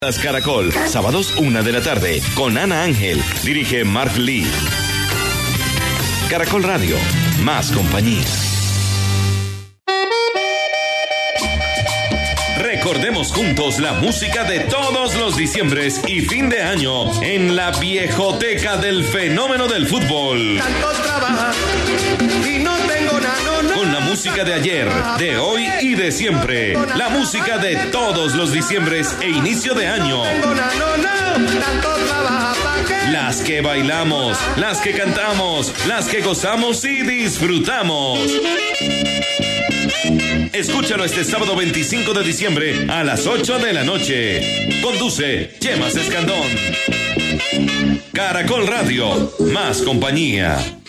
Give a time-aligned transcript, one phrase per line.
[0.00, 3.22] Caracol, sábados una de la tarde, con Ana Ángel.
[3.44, 4.50] Dirige Mark Lee.
[6.30, 6.96] Caracol Radio,
[7.42, 8.24] más compañía.
[12.56, 18.78] Recordemos juntos la música de todos los diciembres y fin de año en la viejoteca
[18.78, 20.62] del fenómeno del fútbol.
[21.02, 21.52] Trabaja
[24.10, 26.74] música de ayer, de hoy y de siempre.
[26.96, 30.24] La música de todos los diciembres e inicio de año.
[33.12, 38.18] Las que bailamos, las que cantamos, las que gozamos y disfrutamos.
[40.52, 44.80] Escúchalo este sábado 25 de diciembre a las 8 de la noche.
[44.82, 46.48] Conduce Yemas Escandón.
[48.12, 50.79] Caracol Radio, más compañía.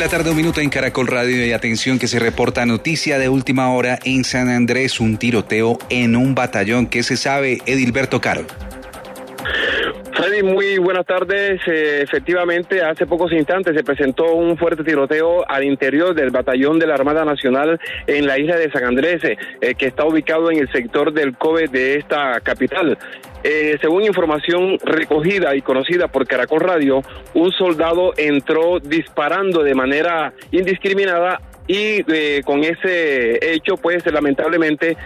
[0.00, 3.70] La tarde, un minuto en Caracol Radio y atención que se reporta noticia de última
[3.70, 6.86] hora en San Andrés, un tiroteo en un batallón.
[6.86, 8.46] ¿Qué se sabe, Edilberto Caro?
[10.14, 11.60] Freddy, muy buenas tardes.
[11.66, 16.86] Eh, efectivamente, hace pocos instantes se presentó un fuerte tiroteo al interior del batallón de
[16.86, 20.72] la Armada Nacional en la isla de San Andrés, eh, que está ubicado en el
[20.72, 22.96] sector del COBE de esta capital.
[23.42, 27.02] Eh, según información recogida y conocida por Caracol Radio,
[27.34, 34.96] un soldado entró disparando de manera indiscriminada y eh, con ese hecho, pues lamentablemente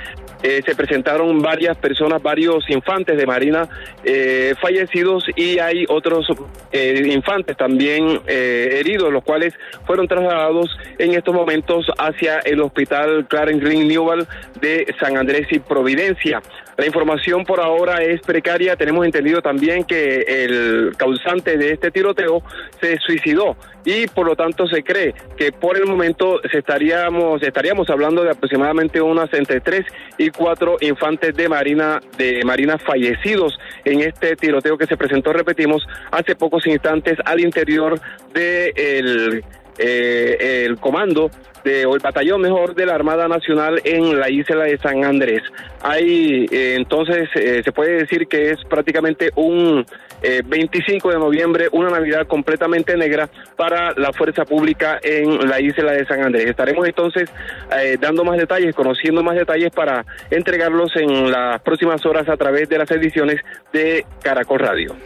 [0.43, 3.69] eh, se presentaron varias personas, varios infantes de Marina
[4.05, 6.27] eh, fallecidos y hay otros
[6.71, 9.55] eh, infantes también eh, heridos, los cuales
[9.87, 10.69] fueron trasladados
[10.99, 14.27] en estos momentos hacia el hospital Clarence Green Newell
[14.61, 16.43] de San Andrés y Providencia.
[16.77, 18.77] La información por ahora es precaria.
[18.77, 22.43] Tenemos entendido también que el causante de este tiroteo
[22.81, 27.91] se suicidó y por lo tanto se cree que por el momento se estaríamos estaríamos
[27.91, 29.85] hablando de aproximadamente unas entre tres
[30.17, 35.87] y cuatro infantes de marina de marina fallecidos en este tiroteo que se presentó, repetimos,
[36.11, 38.01] hace pocos instantes al interior
[38.33, 39.45] de el
[39.79, 41.31] eh, el comando
[41.65, 45.43] de, o el batallón mejor de la Armada Nacional en la isla de San Andrés.
[45.83, 49.85] Hay eh, entonces eh, se puede decir que es prácticamente un
[50.23, 55.93] eh, 25 de noviembre, una Navidad completamente negra para la fuerza pública en la isla
[55.93, 56.47] de San Andrés.
[56.47, 57.31] Estaremos entonces
[57.77, 62.71] eh, dando más detalles, conociendo más detalles para entregarlos en las próximas horas a través
[62.71, 63.41] de las ediciones
[63.73, 64.97] de Caracol Radio.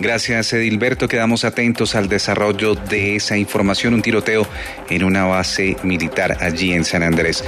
[0.00, 1.06] Gracias, Edilberto.
[1.06, 3.94] Quedamos atentos al desarrollo de esa información.
[3.94, 4.44] Un tiroteo
[4.90, 7.44] en una base militar allí en San Andrés.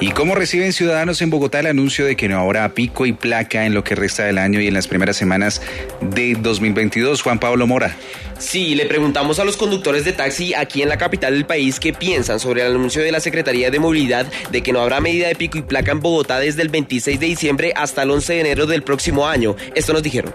[0.00, 3.66] ¿Y cómo reciben ciudadanos en Bogotá el anuncio de que no habrá pico y placa
[3.66, 5.60] en lo que resta del año y en las primeras semanas
[6.00, 7.20] de 2022?
[7.20, 7.96] Juan Pablo Mora.
[8.38, 11.92] Sí, le preguntamos a los conductores de taxi aquí en la capital del país qué
[11.92, 15.34] piensan sobre el anuncio de la Secretaría de Movilidad de que no habrá medida de
[15.34, 18.66] pico y placa en Bogotá desde el 26 de diciembre hasta el 11 de enero
[18.66, 19.56] del próximo año.
[19.74, 20.32] Esto nos dijeron.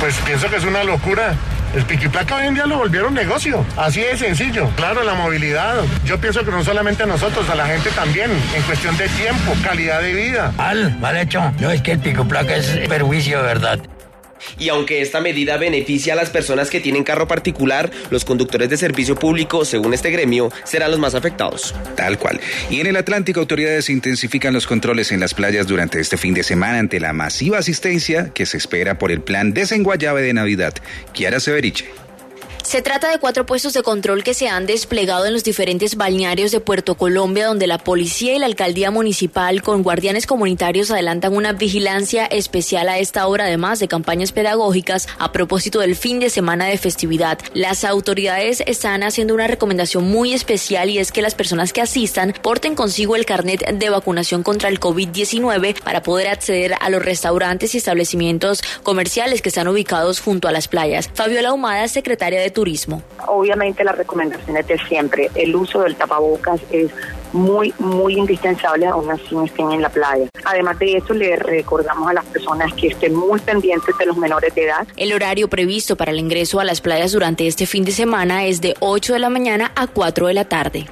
[0.00, 1.34] Pues pienso que es una locura.
[1.74, 3.64] El piquiplaca hoy en día lo volvieron negocio.
[3.76, 4.68] Así de sencillo.
[4.76, 5.82] Claro, la movilidad.
[6.04, 8.30] Yo pienso que no solamente a nosotros, a la gente también.
[8.56, 10.52] En cuestión de tiempo, calidad de vida.
[10.56, 11.52] Mal, mal hecho.
[11.60, 13.78] No es que el piquiplaca es perjuicio, ¿verdad?
[14.58, 18.76] Y aunque esta medida beneficia a las personas que tienen carro particular, los conductores de
[18.76, 21.74] servicio público, según este gremio, serán los más afectados.
[21.96, 22.40] Tal cual.
[22.70, 26.42] Y en el Atlántico, autoridades intensifican los controles en las playas durante este fin de
[26.42, 30.74] semana ante la masiva asistencia que se espera por el plan Desenguayabe de Navidad.
[31.12, 32.09] Kiara Severiche.
[32.70, 36.52] Se trata de cuatro puestos de control que se han desplegado en los diferentes balnearios
[36.52, 41.52] de Puerto Colombia, donde la policía y la alcaldía municipal con guardianes comunitarios adelantan una
[41.52, 46.66] vigilancia especial a esta hora, además de campañas pedagógicas a propósito del fin de semana
[46.66, 47.40] de festividad.
[47.54, 52.34] Las autoridades están haciendo una recomendación muy especial y es que las personas que asistan
[52.40, 57.74] porten consigo el carnet de vacunación contra el COVID-19 para poder acceder a los restaurantes
[57.74, 61.10] y establecimientos comerciales que están ubicados junto a las playas.
[61.12, 63.02] Fabiola Humada, secretaria de turismo.
[63.26, 66.90] Obviamente las recomendaciones de siempre, el uso del tapabocas es
[67.32, 70.28] muy, muy indispensable aún así estén en la playa.
[70.44, 74.54] Además de eso, le recordamos a las personas que estén muy pendientes de los menores
[74.54, 74.86] de edad.
[74.98, 78.60] El horario previsto para el ingreso a las playas durante este fin de semana es
[78.60, 80.86] de 8 de la mañana a 4 de la tarde.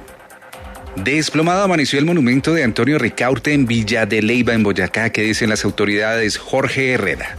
[0.95, 5.11] Desplomado amaneció el monumento de Antonio Ricaurte en Villa de Leyva, en Boyacá.
[5.11, 6.39] ¿Qué dicen las autoridades?
[6.39, 7.37] Jorge Herrera.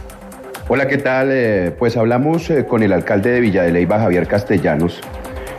[0.67, 1.29] Hola, ¿qué tal?
[1.31, 5.01] Eh, pues hablamos eh, con el alcalde de Villa de Leyva, Javier Castellanos.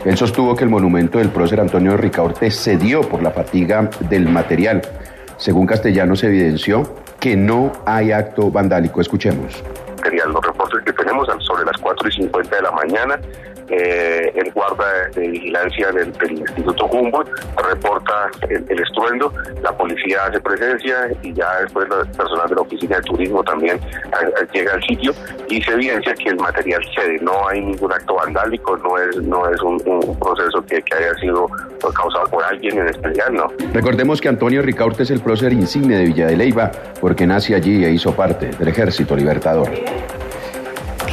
[0.05, 4.81] Él sostuvo que el monumento del prócer Antonio Ricaurte cedió por la fatiga del material.
[5.37, 9.01] Según Castellanos evidenció que no hay acto vandálico.
[9.01, 9.63] Escuchemos.
[10.03, 13.19] Los reportes que tenemos sobre las 4 y 50 de la mañana
[13.69, 17.29] eh, el guarda de vigilancia del, Instituto Humboldt
[17.69, 19.31] reporta el, estruendo,
[19.61, 23.79] la policía hace presencia y ya después el personal de la oficina de turismo también
[24.53, 25.13] llega al sitio
[25.49, 29.49] y se evidencia que el material cede, no hay ningún acto vandálico, no es, no
[29.49, 29.77] es un,
[30.19, 31.47] proceso que, haya sido
[31.95, 33.51] causado por alguien en especial, no.
[33.73, 36.71] Recordemos que Antonio Ricaurte es el prócer insigne de Villa de Leyva,
[37.01, 39.69] porque nace allí e hizo parte del Ejército Libertador.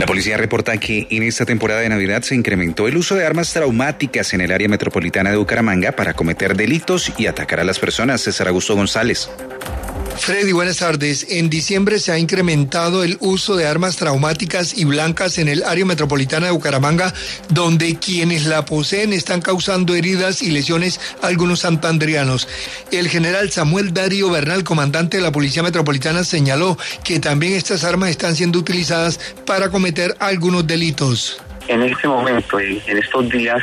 [0.00, 3.52] La policía reporta que en esta temporada de Navidad se incrementó el uso de armas
[3.52, 8.22] traumáticas en el área metropolitana de Bucaramanga para cometer delitos y atacar a las personas.
[8.22, 9.28] César Augusto González.
[10.20, 11.26] Freddy, buenas tardes.
[11.30, 15.86] En diciembre se ha incrementado el uso de armas traumáticas y blancas en el área
[15.86, 17.14] metropolitana de Bucaramanga,
[17.48, 22.48] donde quienes la poseen están causando heridas y lesiones a algunos santandrianos.
[22.92, 28.10] El general Samuel Darío Bernal, comandante de la Policía Metropolitana, señaló que también estas armas
[28.10, 31.40] están siendo utilizadas para cometer algunos delitos.
[31.68, 33.62] En este momento y en estos días,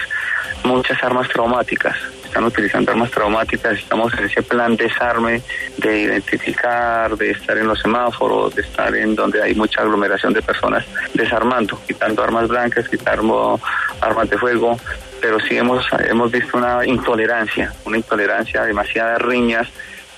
[0.63, 1.95] muchas armas traumáticas.
[2.23, 5.41] Están utilizando armas traumáticas, estamos en ese plan desarme
[5.77, 10.41] de identificar, de estar en los semáforos, de estar en donde hay mucha aglomeración de
[10.41, 13.59] personas, desarmando, quitando armas blancas, quitando
[14.01, 14.77] armas de fuego,
[15.21, 19.67] pero sí hemos, hemos visto una intolerancia, una intolerancia, demasiadas riñas,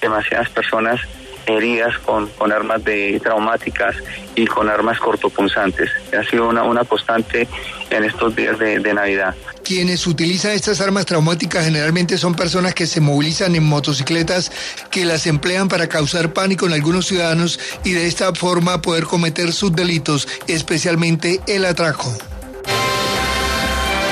[0.01, 0.99] demasiadas personas
[1.49, 3.95] heridas con, con armas de traumáticas
[4.35, 5.89] y con armas cortopunzantes.
[6.17, 7.47] Ha sido una, una constante
[7.89, 9.35] en estos días de, de Navidad.
[9.63, 14.51] Quienes utilizan estas armas traumáticas generalmente son personas que se movilizan en motocicletas,
[14.89, 19.51] que las emplean para causar pánico en algunos ciudadanos y de esta forma poder cometer
[19.51, 22.15] sus delitos, especialmente el atraco.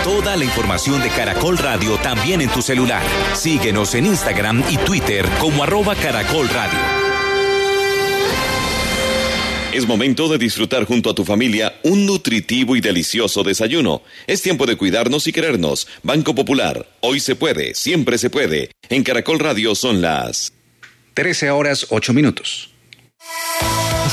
[0.03, 3.01] Toda la información de Caracol Radio también en tu celular.
[3.33, 6.96] Síguenos en Instagram y Twitter como arroba Caracol Radio.
[9.77, 14.01] Es momento de disfrutar junto a tu familia un nutritivo y delicioso desayuno.
[14.25, 15.87] Es tiempo de cuidarnos y querernos.
[16.01, 18.71] Banco Popular, hoy se puede, siempre se puede.
[18.89, 20.51] En Caracol Radio son las
[21.13, 22.71] 13 horas 8 minutos.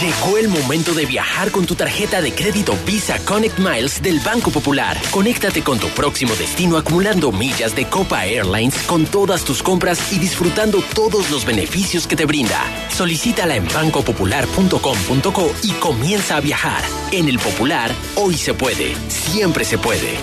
[0.01, 4.51] Llegó el momento de viajar con tu tarjeta de crédito Visa Connect Miles del Banco
[4.51, 5.01] Popular.
[5.13, 10.19] Conéctate con tu próximo destino acumulando millas de Copa Airlines con todas tus compras y
[10.19, 12.61] disfrutando todos los beneficios que te brinda.
[12.91, 16.83] Solicítala en bancopopular.com.co y comienza a viajar.
[17.13, 20.19] En el Popular, hoy se puede, siempre se puede.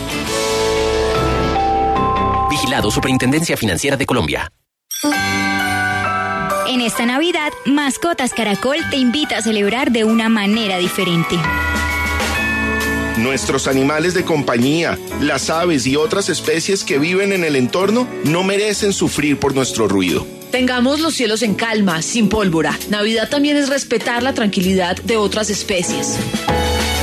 [2.49, 4.51] Vigilado Superintendencia Financiera de Colombia.
[6.71, 11.35] En esta Navidad, Mascotas Caracol te invita a celebrar de una manera diferente.
[13.17, 18.43] Nuestros animales de compañía, las aves y otras especies que viven en el entorno no
[18.43, 20.25] merecen sufrir por nuestro ruido.
[20.49, 22.79] Tengamos los cielos en calma, sin pólvora.
[22.89, 26.17] Navidad también es respetar la tranquilidad de otras especies.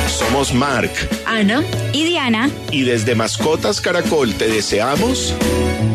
[0.09, 0.93] Somos Mark,
[1.27, 2.49] Ana y Diana.
[2.73, 5.35] Y desde Mascotas Caracol te deseamos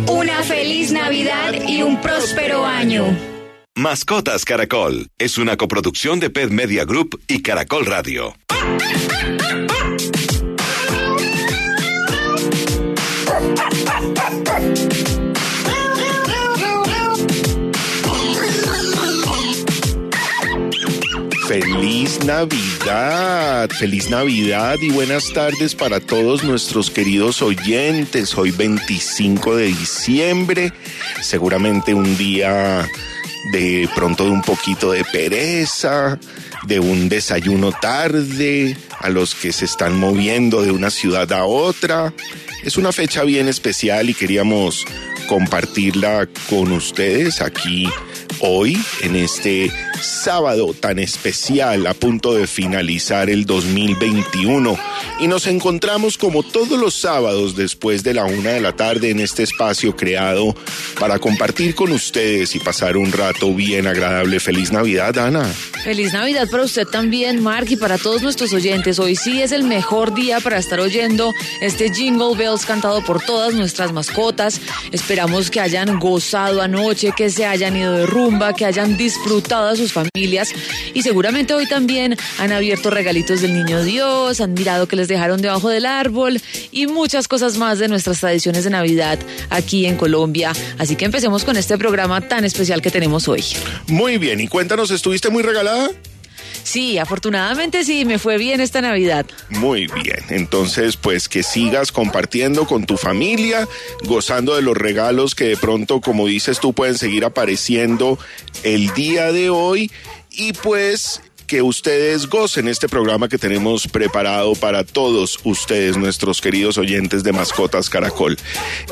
[0.08, 3.32] una feliz Navidad y un próspero año.
[3.75, 8.36] Mascotas Caracol es una coproducción de Pet Media Group y Caracol Radio.
[21.48, 28.38] Feliz Navidad, feliz Navidad y buenas tardes para todos nuestros queridos oyentes.
[28.38, 30.72] Hoy 25 de diciembre,
[31.22, 32.88] seguramente un día
[33.51, 36.19] de pronto de un poquito de pereza,
[36.65, 42.13] de un desayuno tarde, a los que se están moviendo de una ciudad a otra.
[42.63, 44.85] Es una fecha bien especial y queríamos
[45.27, 47.88] compartirla con ustedes aquí
[48.45, 49.71] hoy, en este
[50.01, 54.77] sábado tan especial a punto de finalizar el 2021.
[55.21, 59.21] Y nos encontramos como todos los sábados después de la una de la tarde en
[59.21, 60.55] este espacio creado
[61.00, 64.41] para compartir con ustedes y pasar un rato bien agradable.
[64.41, 65.45] Feliz Navidad, Ana.
[65.83, 69.00] Feliz Navidad para usted también, Mark, y para todos nuestros oyentes.
[69.00, 71.31] Hoy sí es el mejor día para estar oyendo
[71.62, 74.59] este Jingle Bells cantado por todas nuestras mascotas.
[74.91, 78.05] Esperamos que hayan gozado anoche, que se hayan ido de
[78.55, 80.49] que hayan disfrutado a sus familias
[80.93, 85.41] y seguramente hoy también han abierto regalitos del Niño Dios, han mirado que les dejaron
[85.41, 90.51] debajo del árbol y muchas cosas más de nuestras tradiciones de Navidad aquí en Colombia.
[90.77, 93.43] Así que empecemos con este programa tan especial que tenemos hoy.
[93.87, 95.89] Muy bien, y cuéntanos, ¿estuviste muy regalada?
[96.63, 99.25] Sí, afortunadamente sí, me fue bien esta Navidad.
[99.50, 103.67] Muy bien, entonces pues que sigas compartiendo con tu familia,
[104.05, 108.17] gozando de los regalos que de pronto, como dices tú, pueden seguir apareciendo
[108.63, 109.91] el día de hoy
[110.32, 116.77] y pues que ustedes gocen este programa que tenemos preparado para todos ustedes, nuestros queridos
[116.77, 118.38] oyentes de Mascotas Caracol.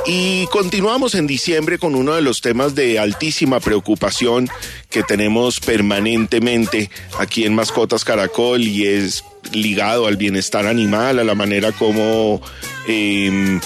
[0.05, 4.50] Y continuamos en diciembre con uno de los temas de altísima preocupación
[4.89, 6.89] que tenemos permanentemente
[7.20, 12.41] aquí en Mascotas Caracol y es ligado al bienestar animal, a la manera como...
[12.88, 13.60] Eh,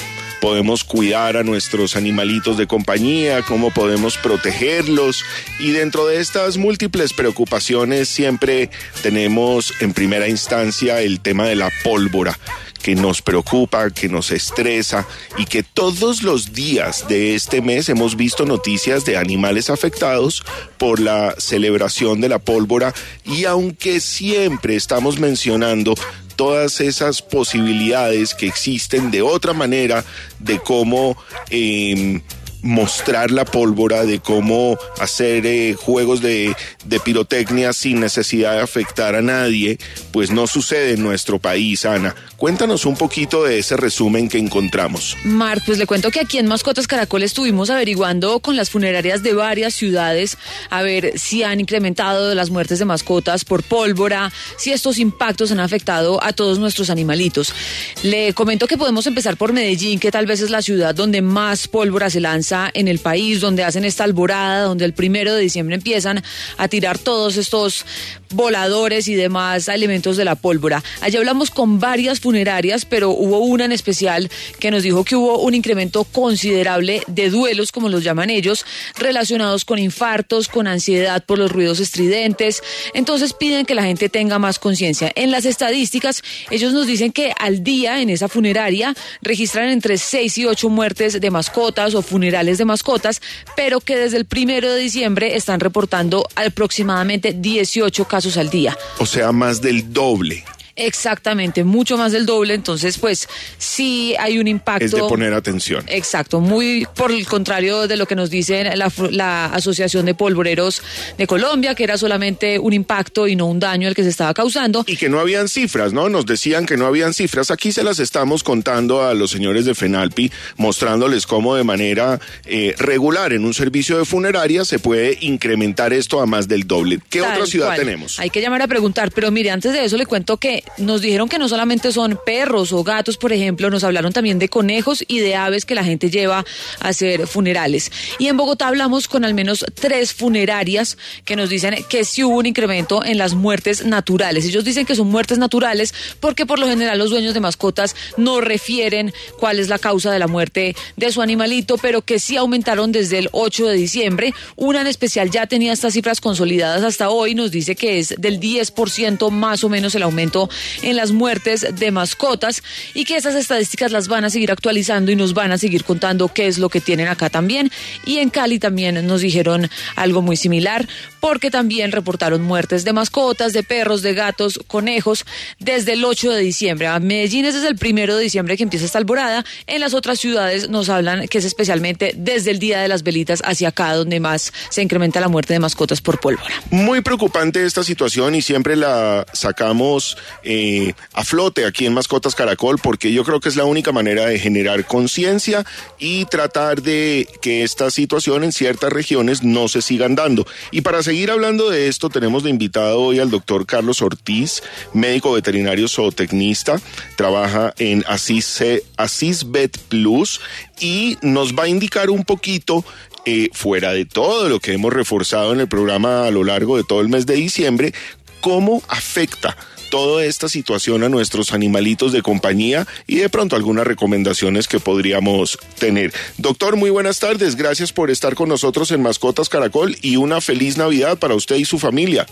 [0.46, 5.24] podemos cuidar a nuestros animalitos de compañía, cómo podemos protegerlos.
[5.58, 8.70] Y dentro de estas múltiples preocupaciones siempre
[9.02, 12.38] tenemos en primera instancia el tema de la pólvora
[12.84, 15.08] que nos preocupa, que nos estresa
[15.40, 20.44] y que todos los días de este mes hemos visto noticias de animales afectados
[20.78, 25.96] por la celebración de la pólvora y aunque siempre estamos mencionando
[26.36, 30.04] todas esas posibilidades que existen de otra manera
[30.40, 31.18] de cómo
[31.50, 32.22] eh,
[32.66, 39.14] mostrar la pólvora, de cómo hacer eh, juegos de, de, pirotecnia sin necesidad de afectar
[39.14, 39.78] a nadie,
[40.12, 42.16] pues no sucede en nuestro país, Ana.
[42.38, 45.16] Cuéntanos un poquito de ese resumen que encontramos.
[45.24, 49.34] Marc, pues le cuento que aquí en Mascotas Caracol estuvimos averiguando con las funerarias de
[49.34, 50.38] varias ciudades
[50.72, 55.60] a ver si han incrementado las muertes de mascotas por pólvora, si estos impactos han
[55.60, 57.54] afectado a todos nuestros animalitos.
[58.02, 61.68] Le comento que podemos empezar por Medellín, que tal vez es la ciudad donde más
[61.68, 65.76] pólvora se lanza en el país, donde hacen esta alborada, donde el primero de diciembre
[65.76, 66.24] empiezan
[66.58, 67.86] a tirar todos estos
[68.32, 70.84] voladores y demás elementos de la pólvora.
[71.02, 75.40] Allí hablamos con varias funerarias, pero hubo una en especial que nos dijo que hubo
[75.40, 78.66] un incremento considerable de duelos, como los llaman ellos,
[78.98, 82.62] relacionados con infartos, con ansiedad por los ruidos estridentes.
[82.94, 85.12] Entonces piden que la gente tenga más conciencia.
[85.16, 90.38] En las estadísticas, ellos nos dicen que al día en esa funeraria registran entre 6
[90.40, 93.22] y 8 muertes de mascotas o funerales de mascotas,
[93.56, 98.78] pero que desde el primero de diciembre están reportando aproximadamente 18 casos al día.
[99.00, 100.44] O sea, más del doble.
[100.78, 104.84] Exactamente, mucho más del doble, entonces pues sí hay un impacto.
[104.84, 105.86] Es de poner atención.
[105.88, 110.82] Exacto, muy por el contrario de lo que nos dice la, la, Asociación de Polvoreros
[111.18, 114.34] de Colombia, que era solamente un impacto y no un daño el que se estaba
[114.34, 114.84] causando.
[114.86, 116.10] Y que no habían cifras, ¿no?
[116.10, 117.52] Nos decían que no habían cifras.
[117.52, 122.76] Aquí se las estamos contando a los señores de FENALPI, mostrándoles cómo de manera eh,
[122.78, 127.00] regular en un servicio de funeraria se puede incrementar esto a más del doble.
[127.10, 127.80] ¿Qué Tal otra ciudad cual.
[127.80, 128.20] tenemos?
[128.20, 131.30] Hay que llamar a preguntar, pero mire, antes de eso le cuento que nos dijeron
[131.30, 135.20] que no solamente son perros o gatos, por ejemplo, nos hablaron también de conejos y
[135.20, 136.46] de aves que la gente lleva
[136.80, 137.92] a hacer funerales.
[138.20, 142.38] Y en Bogotá hablamos con al menos tres funerarias que nos dicen que sí hubo
[142.38, 144.46] un incremento en las muertes naturales.
[144.46, 148.42] Ellos dicen que son muertes naturales porque por lo general los dueños de mascotas no
[148.42, 152.92] refieren cuál es la causa de la muerte de su animalito, pero que sí aumentaron
[152.92, 154.34] desde el 8 de diciembre.
[154.56, 158.40] Una en especial ya tenía estas cifras consolidadas hasta hoy, nos dice que es del
[158.40, 160.50] 10% más o menos el aumento
[160.82, 165.16] en las muertes de mascotas y que esas estadísticas las van a seguir actualizando y
[165.16, 167.72] nos van a seguir contando qué es lo que tienen acá también.
[168.06, 170.88] Y en Cali también nos dijeron algo muy similar
[171.26, 175.26] porque también reportaron muertes de mascotas, de perros, de gatos, conejos
[175.58, 176.86] desde el 8 de diciembre.
[176.86, 179.44] A Medellín es desde el 1 de diciembre que empieza esta alborada.
[179.66, 183.42] En las otras ciudades nos hablan que es especialmente desde el Día de las Velitas
[183.44, 186.54] hacia acá donde más se incrementa la muerte de mascotas por pólvora.
[186.70, 192.78] Muy preocupante esta situación y siempre la sacamos eh, a flote aquí en Mascotas Caracol
[192.78, 195.66] porque yo creo que es la única manera de generar conciencia
[195.98, 200.46] y tratar de que esta situación en ciertas regiones no se sigan dando.
[200.70, 204.62] Y para seguir hablando de esto tenemos de invitado hoy al doctor Carlos Ortiz,
[204.94, 206.80] médico veterinario zootecnista,
[207.16, 208.62] trabaja en Asís,
[208.98, 210.42] Asís Vet Plus
[210.80, 212.84] y nos va a indicar un poquito
[213.26, 216.84] eh, fuera de todo lo que hemos reforzado en el programa a lo largo de
[216.84, 217.94] todo el mes de diciembre,
[218.42, 219.56] cómo afecta
[219.90, 225.58] toda esta situación a nuestros animalitos de compañía y de pronto algunas recomendaciones que podríamos
[225.80, 226.14] tener.
[226.38, 227.56] Doctor, muy buenas tardes.
[227.56, 231.66] Gracias por estar con nosotros en Mascotas Caracol y una feliz Navidad para usted y
[231.66, 232.26] su familia.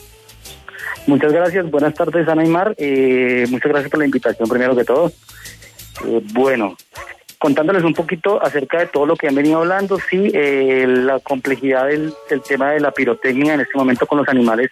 [1.07, 1.69] Muchas gracias.
[1.69, 2.43] Buenas tardes, Ana.
[2.77, 5.11] Eh, muchas gracias por la invitación, primero que todo.
[6.05, 6.75] Eh, bueno,
[7.37, 11.87] contándoles un poquito acerca de todo lo que han venido hablando, sí, eh, la complejidad
[11.87, 12.13] del
[12.47, 14.71] tema de la pirotecnia en este momento con los animales.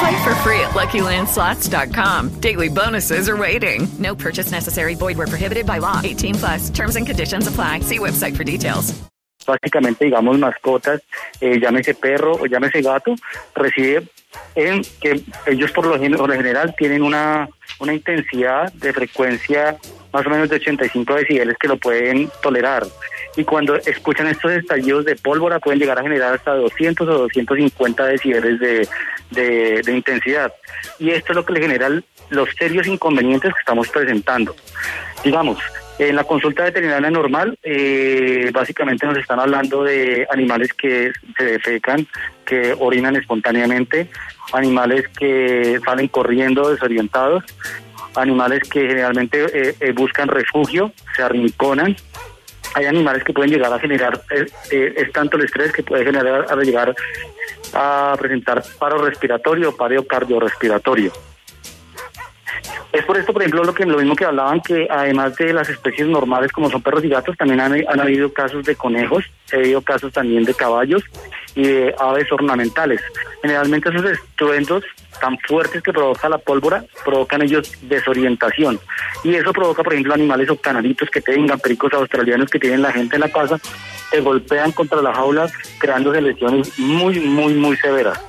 [0.00, 2.40] Play for free at LuckyLandSlots.com.
[2.40, 3.86] Daily bonuses are waiting.
[3.98, 4.94] No purchase necessary.
[4.94, 6.00] Void where prohibited by law.
[6.02, 6.70] 18 plus.
[6.70, 7.80] Terms and conditions apply.
[7.80, 8.94] See website for details.
[9.46, 11.02] Básicamente, digamos, mascotas,
[11.40, 13.14] eh, llámese perro o llámese gato,
[13.54, 14.08] recibe
[14.54, 17.48] en que ellos por lo, por lo general tienen una,
[17.78, 19.76] una intensidad de frecuencia
[20.12, 22.86] más o menos de 85 decibeles que lo pueden tolerar.
[23.36, 28.06] Y cuando escuchan estos estallidos de pólvora pueden llegar a generar hasta 200 o 250
[28.06, 28.88] decibeles de,
[29.82, 30.52] de, intensidad.
[30.98, 31.88] Y esto es lo que le genera
[32.30, 34.54] los serios inconvenientes que estamos presentando.
[35.22, 35.58] Digamos,
[35.98, 42.06] en la consulta veterinaria normal, eh, básicamente nos están hablando de animales que se defecan,
[42.46, 44.08] que orinan espontáneamente,
[44.52, 47.44] animales que salen corriendo desorientados,
[48.16, 51.94] animales que generalmente eh, eh, buscan refugio, se arrinconan.
[52.74, 56.04] Hay animales que pueden llegar a generar, eh, eh, es tanto el estrés que puede
[56.04, 56.94] generar a llegar
[57.74, 61.12] a presentar paro respiratorio o paro cardiorrespiratorio.
[62.92, 65.68] Es por esto, por ejemplo, lo que lo mismo que hablaban, que además de las
[65.68, 69.56] especies normales como son perros y gatos, también han, han habido casos de conejos, ha
[69.56, 71.04] habido casos también de caballos
[71.54, 73.00] y de aves ornamentales.
[73.42, 74.84] Generalmente esos estruendos
[75.20, 78.80] tan fuertes que provoca la pólvora provocan ellos desorientación
[79.22, 83.16] y eso provoca, por ejemplo, animales octanalitos que tengan, pericos australianos que tienen la gente
[83.16, 83.58] en la casa,
[84.10, 85.48] se golpean contra la jaula
[85.78, 88.20] creándose lesiones muy, muy, muy severas.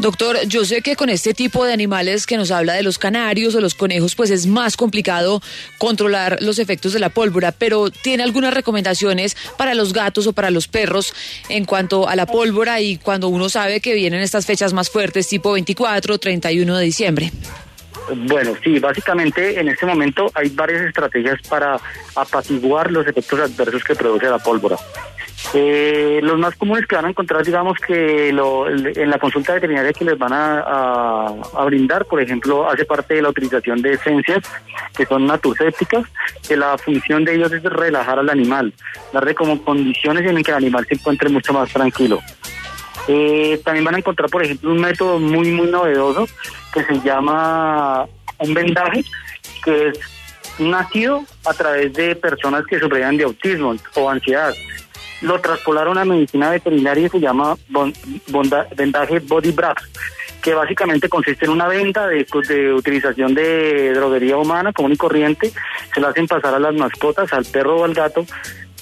[0.00, 3.54] Doctor, yo sé que con este tipo de animales que nos habla de los canarios
[3.54, 5.42] o los conejos, pues es más complicado
[5.76, 10.50] controlar los efectos de la pólvora, pero ¿tiene algunas recomendaciones para los gatos o para
[10.50, 11.12] los perros
[11.50, 15.28] en cuanto a la pólvora y cuando uno sabe que vienen estas fechas más fuertes,
[15.28, 17.30] tipo 24 o 31 de diciembre?
[18.26, 21.78] Bueno, sí, básicamente en este momento hay varias estrategias para
[22.16, 24.76] apaciguar los efectos adversos que produce la pólvora.
[25.54, 29.92] Eh, los más comunes que van a encontrar, digamos que lo, en la consulta veterinaria
[29.92, 34.44] que les van a, a, brindar, por ejemplo, hace parte de la utilización de esencias
[34.96, 36.04] que son naturcépticas,
[36.46, 38.72] que la función de ellos es relajar al animal,
[39.12, 42.20] darle como condiciones en las que el animal se encuentre mucho más tranquilo.
[43.08, 46.26] Eh, también van a encontrar, por ejemplo, un método muy, muy novedoso
[46.72, 48.06] que se llama
[48.38, 49.04] un vendaje,
[49.64, 50.00] que es
[50.58, 54.54] nacido a través de personas que sufrían de autismo o ansiedad.
[55.22, 57.56] Lo traspolaron a medicina veterinaria y se llama
[58.28, 59.78] bonda, vendaje body wrap,
[60.42, 65.52] que básicamente consiste en una venda de, de, utilización de droguería humana común y corriente,
[65.94, 68.24] se la hacen pasar a las mascotas, al perro o al gato,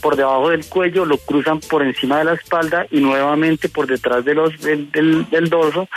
[0.01, 4.25] por debajo del cuello, lo cruzan por encima de la espalda y nuevamente por detrás
[4.25, 5.89] de los, del, del, dorso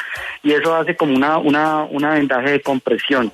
[0.44, 3.32] y eso hace como una, una, una vendaje de compresión.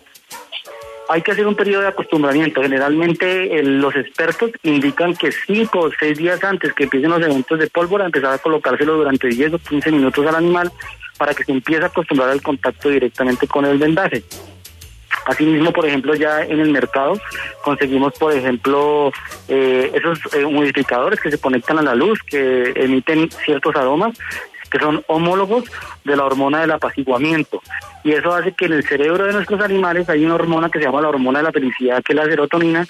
[1.09, 2.61] Hay que hacer un periodo de acostumbramiento.
[2.61, 7.67] Generalmente los expertos indican que cinco o seis días antes que empiecen los eventos de
[7.67, 10.71] pólvora, empezar a colocárselo durante 10 o 15 minutos al animal
[11.17, 14.23] para que se empiece a acostumbrar al contacto directamente con el vendaje.
[15.27, 17.19] Asimismo, por ejemplo, ya en el mercado
[17.61, 19.11] conseguimos, por ejemplo,
[19.49, 24.17] eh, esos eh, modificadores que se conectan a la luz, que emiten ciertos aromas,
[24.71, 25.65] que son homólogos
[26.05, 27.61] de la hormona del apaciguamiento.
[28.05, 30.85] Y eso hace que en el cerebro de nuestros animales hay una hormona que se
[30.85, 32.85] llama la hormona de la felicidad, que es la serotonina,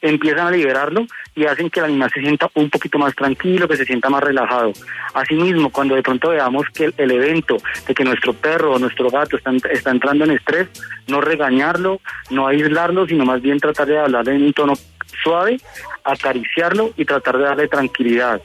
[0.00, 3.76] empiezan a liberarlo y hacen que el animal se sienta un poquito más tranquilo, que
[3.76, 4.72] se sienta más relajado.
[5.14, 9.36] Asimismo, cuando de pronto veamos que el, evento de que nuestro perro o nuestro gato
[9.36, 10.68] está, entrando en estrés,
[11.08, 14.74] no regañarlo, no aislarlo, sino más bien tratar de hablarle en un tono
[15.22, 15.58] suave,
[16.04, 18.40] acariciarlo y tratar de darle tranquilidad.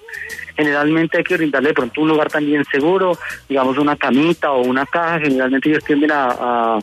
[0.55, 4.85] Generalmente hay que brindarle de pronto un lugar también seguro, digamos una camita o una
[4.85, 6.79] caja, generalmente ellos tienden a,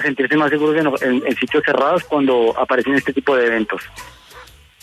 [0.00, 3.82] sentirse más seguros en, en sitios cerrados cuando aparecen este tipo de eventos.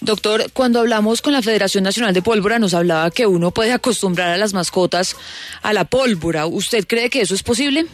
[0.02, 4.30] Doctor, cuando hablamos con la Federación Nacional de Pólvora nos hablaba que uno puede acostumbrar
[4.30, 5.17] a las mascotas
[5.62, 6.45] a la pólvora.
[6.45, 7.86] ¿Usted cree que eso es posible?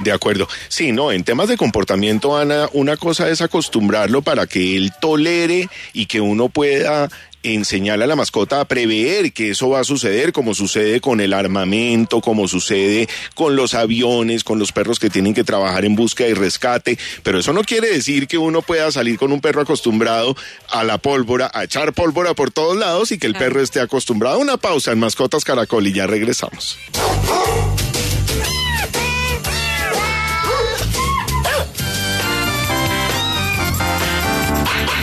[0.00, 0.48] De acuerdo.
[0.68, 5.68] Sí, no, en temas de comportamiento, Ana, una cosa es acostumbrarlo para que él tolere
[5.92, 7.08] y que uno pueda
[7.54, 11.32] enseñarle a la mascota a prever que eso va a suceder, como sucede con el
[11.32, 16.28] armamento, como sucede con los aviones, con los perros que tienen que trabajar en búsqueda
[16.28, 20.36] y rescate, pero eso no quiere decir que uno pueda salir con un perro acostumbrado
[20.70, 24.38] a la pólvora, a echar pólvora por todos lados y que el perro esté acostumbrado.
[24.38, 26.78] Una pausa en Mascotas Caracol y ya regresamos.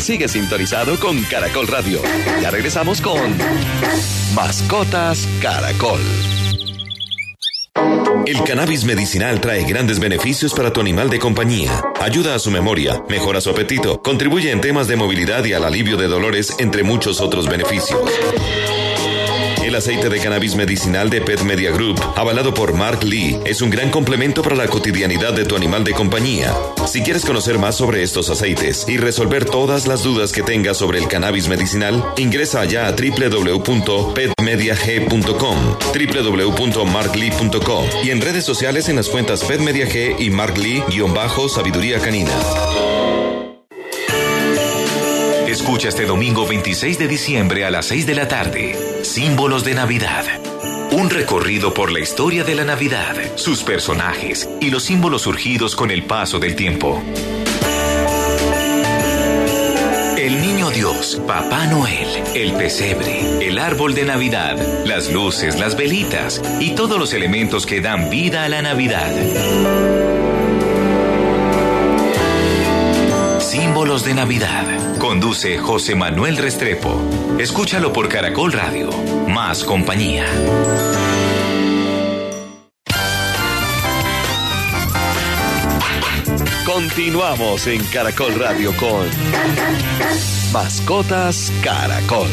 [0.04, 2.02] Sigue sintonizado con Caracol Radio.
[2.42, 3.38] Ya regresamos con
[4.36, 6.02] Mascotas Caracol.
[8.26, 11.82] El cannabis medicinal trae grandes beneficios para tu animal de compañía.
[12.02, 15.96] Ayuda a su memoria, mejora su apetito, contribuye en temas de movilidad y al alivio
[15.96, 18.02] de dolores, entre muchos otros beneficios.
[19.74, 23.72] El aceite de cannabis medicinal de Pet Media Group, avalado por Mark Lee, es un
[23.72, 26.54] gran complemento para la cotidianidad de tu animal de compañía.
[26.86, 31.00] Si quieres conocer más sobre estos aceites y resolver todas las dudas que tengas sobre
[31.00, 35.58] el cannabis medicinal, ingresa allá a www.petmediag.com,
[36.56, 42.32] www.marklee.com y en redes sociales en las cuentas PetMediaG y Mark Lee-Sabiduría Canina.
[45.64, 48.76] Escucha este domingo 26 de diciembre a las 6 de la tarde.
[49.02, 50.26] Símbolos de Navidad.
[50.92, 55.90] Un recorrido por la historia de la Navidad, sus personajes y los símbolos surgidos con
[55.90, 57.02] el paso del tiempo.
[60.18, 66.42] El Niño Dios, Papá Noel, el pesebre, el árbol de Navidad, las luces, las velitas
[66.60, 70.13] y todos los elementos que dan vida a la Navidad.
[73.84, 74.98] Símbolos de Navidad.
[74.98, 77.02] Conduce José Manuel Restrepo.
[77.38, 78.90] Escúchalo por Caracol Radio.
[79.28, 80.26] Más compañía.
[86.66, 89.06] Continuamos en Caracol Radio con
[90.54, 92.30] Mascotas Caracol.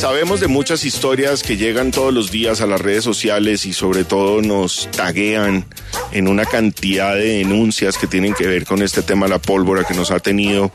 [0.00, 4.04] Sabemos de muchas historias que llegan todos los días a las redes sociales y sobre
[4.04, 5.66] todo nos taguean
[6.10, 9.84] en una cantidad de denuncias que tienen que ver con este tema de la pólvora
[9.84, 10.72] que nos ha tenido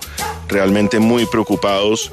[0.48, 2.12] realmente muy preocupados.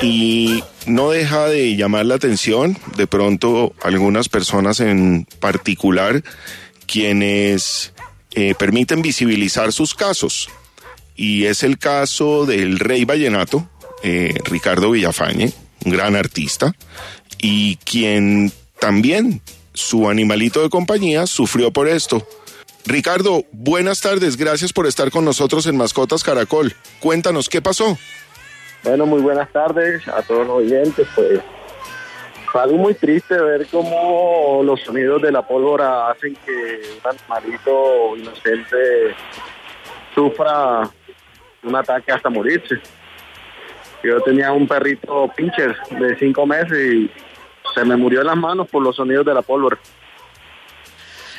[0.00, 6.22] Y no deja de llamar la atención de pronto algunas personas en particular
[6.86, 7.94] quienes
[8.30, 10.48] eh, permiten visibilizar sus casos.
[11.16, 13.68] Y es el caso del rey vallenato
[14.04, 15.52] eh, Ricardo Villafañe
[15.84, 16.74] gran artista,
[17.38, 19.40] y quien también
[19.72, 22.26] su animalito de compañía sufrió por esto.
[22.86, 26.74] Ricardo, buenas tardes, gracias por estar con nosotros en Mascotas Caracol.
[27.00, 27.96] Cuéntanos, ¿qué pasó?
[28.82, 31.06] Bueno, muy buenas tardes a todos los oyentes.
[31.14, 31.40] Pues
[32.52, 38.16] fue algo muy triste ver cómo los sonidos de la pólvora hacen que un animalito
[38.18, 38.76] inocente
[40.14, 40.90] sufra
[41.62, 42.76] un ataque hasta morirse.
[44.04, 47.10] Yo tenía un perrito pincher de cinco meses y
[47.74, 49.78] se me murió en las manos por los sonidos de la pólvora.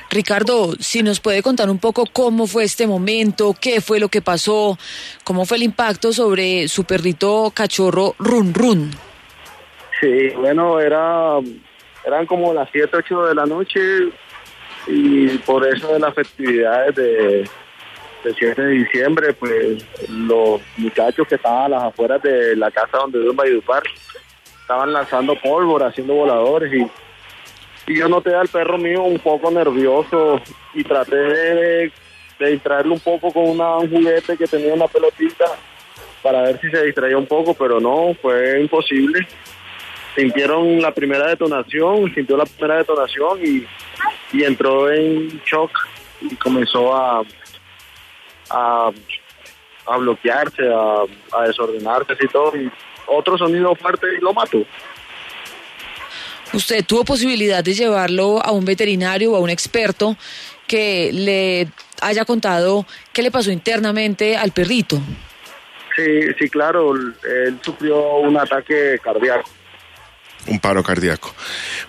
[0.09, 4.21] Ricardo, si nos puede contar un poco cómo fue este momento, qué fue lo que
[4.21, 4.77] pasó,
[5.23, 8.91] cómo fue el impacto sobre su perrito cachorro Run Run.
[9.99, 11.39] Sí, bueno, era,
[12.05, 13.81] eran como las 7, 8 de la noche
[14.87, 17.49] y por eso de las festividades de,
[18.25, 22.97] el 7 de diciembre, pues los muchachos que estaban a las afueras de la casa
[22.97, 23.61] donde vivo en
[24.61, 30.41] estaban lanzando pólvora, haciendo voladores y, y yo noté al perro mío un poco nervioso
[30.73, 31.91] y traté de,
[32.39, 35.45] de distraerlo un poco con una, un juguete que tenía una pelotita
[36.23, 39.27] para ver si se distraía un poco, pero no, fue imposible.
[40.15, 43.67] Sintieron la primera detonación, sintió la primera detonación y,
[44.33, 45.71] y entró en shock
[46.21, 47.21] y comenzó a,
[48.49, 48.91] a,
[49.87, 51.03] a bloquearse, a,
[51.37, 52.55] a desordenarse y todo.
[52.55, 52.71] Y
[53.07, 54.63] otro sonido fuerte y lo mató.
[56.53, 60.15] ¿Usted tuvo posibilidad de llevarlo a un veterinario o a un experto
[60.67, 61.67] que le
[62.01, 64.99] haya contado qué le pasó internamente al perrito?
[65.95, 69.49] Sí, sí, claro, él sufrió un ataque cardíaco.
[70.47, 71.33] Un paro cardíaco.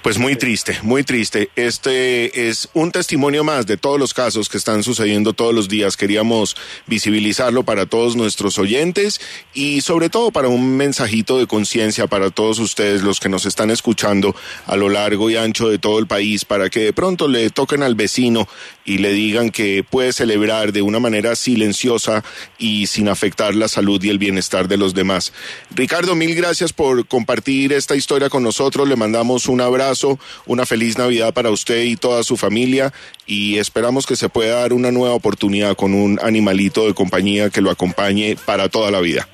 [0.03, 1.51] Pues muy triste, muy triste.
[1.57, 5.97] Este es un testimonio más de todos los casos que están sucediendo todos los días.
[5.97, 9.21] Queríamos visibilizarlo para todos nuestros oyentes
[9.53, 13.71] y sobre todo para un mensajito de conciencia para todos ustedes, los que nos están
[13.71, 14.35] escuchando
[14.67, 17.83] a lo largo y ancho de todo el país, para que de pronto le toquen
[17.83, 18.49] al vecino
[18.87, 22.25] y le digan que puede celebrar de una manera silenciosa
[22.59, 25.33] y sin afectar la salud y el bienestar de los demás.
[25.75, 28.89] Ricardo, mil gracias por compartir esta historia con nosotros.
[28.89, 32.93] Le mandamos un abrazo, una feliz Navidad para usted y toda su familia
[33.27, 37.61] y esperamos que se pueda dar una nueva oportunidad con un animalito de compañía que
[37.61, 39.29] lo acompañe para toda la vida.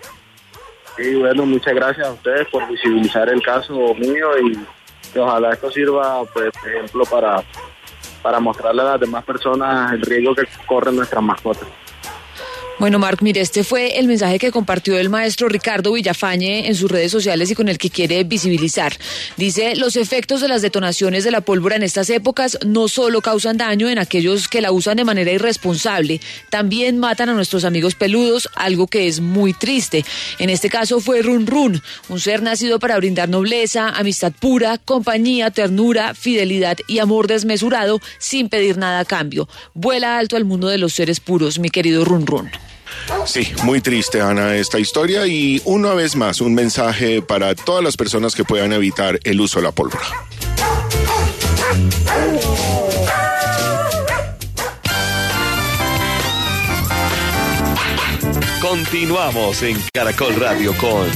[0.99, 6.25] Y bueno, muchas gracias a ustedes por visibilizar el caso mío y, ojalá esto sirva,
[6.33, 7.43] pues, ejemplo para,
[8.23, 11.69] para mostrarle a las demás personas el riesgo que corren nuestras mascotas.
[12.79, 16.91] Bueno, Marc, mire, este fue el mensaje que compartió el maestro Ricardo Villafañe en sus
[16.91, 18.97] redes sociales y con el que quiere visibilizar.
[19.37, 23.57] Dice, los efectos de las detonaciones de la pólvora en estas épocas no solo causan
[23.57, 28.49] daño en aquellos que la usan de manera irresponsable, también matan a nuestros amigos peludos,
[28.57, 30.05] algo que es muy triste.
[30.41, 35.53] En este caso fue Run Run, un ser nacido para brindar nobleza, amistad pura, compañía,
[35.53, 39.49] ternura, fidelidad y amor desmesurado sin pedir nada a cambio.
[39.75, 42.51] Vuela alto al mundo de los seres puros, mi querido Run Run.
[43.27, 47.97] Sí, muy triste, Ana, esta historia y una vez más un mensaje para todas las
[47.97, 50.07] personas que puedan evitar el uso de la pólvora.
[58.61, 61.07] Continuamos en Caracol Radio con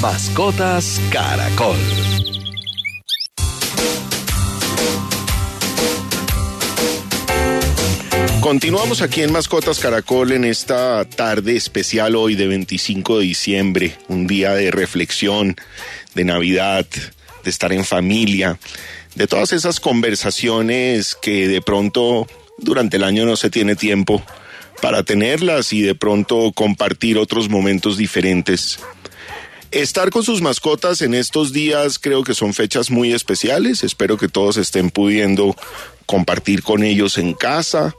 [0.00, 1.76] Mascotas Caracol.
[8.40, 14.26] Continuamos aquí en Mascotas Caracol en esta tarde especial hoy de 25 de diciembre, un
[14.26, 15.56] día de reflexión,
[16.14, 16.86] de Navidad,
[17.44, 18.58] de estar en familia,
[19.14, 22.26] de todas esas conversaciones que de pronto
[22.56, 24.22] durante el año no se tiene tiempo
[24.80, 28.78] para tenerlas y de pronto compartir otros momentos diferentes.
[29.70, 33.84] Estar con sus mascotas en estos días creo que son fechas muy especiales.
[33.84, 35.54] Espero que todos estén pudiendo
[36.06, 37.94] compartir con ellos en casa,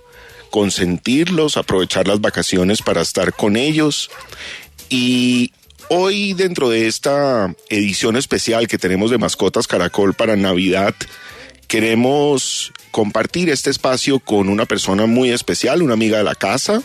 [0.52, 4.12] consentirlos, aprovechar las vacaciones para estar con ellos.
[4.90, 5.54] Y
[5.90, 10.94] hoy dentro de esta edición especial que tenemos de Mascotas Caracol para Navidad,
[11.68, 16.84] queremos compartir este espacio con una persona muy especial, una amiga de la casa,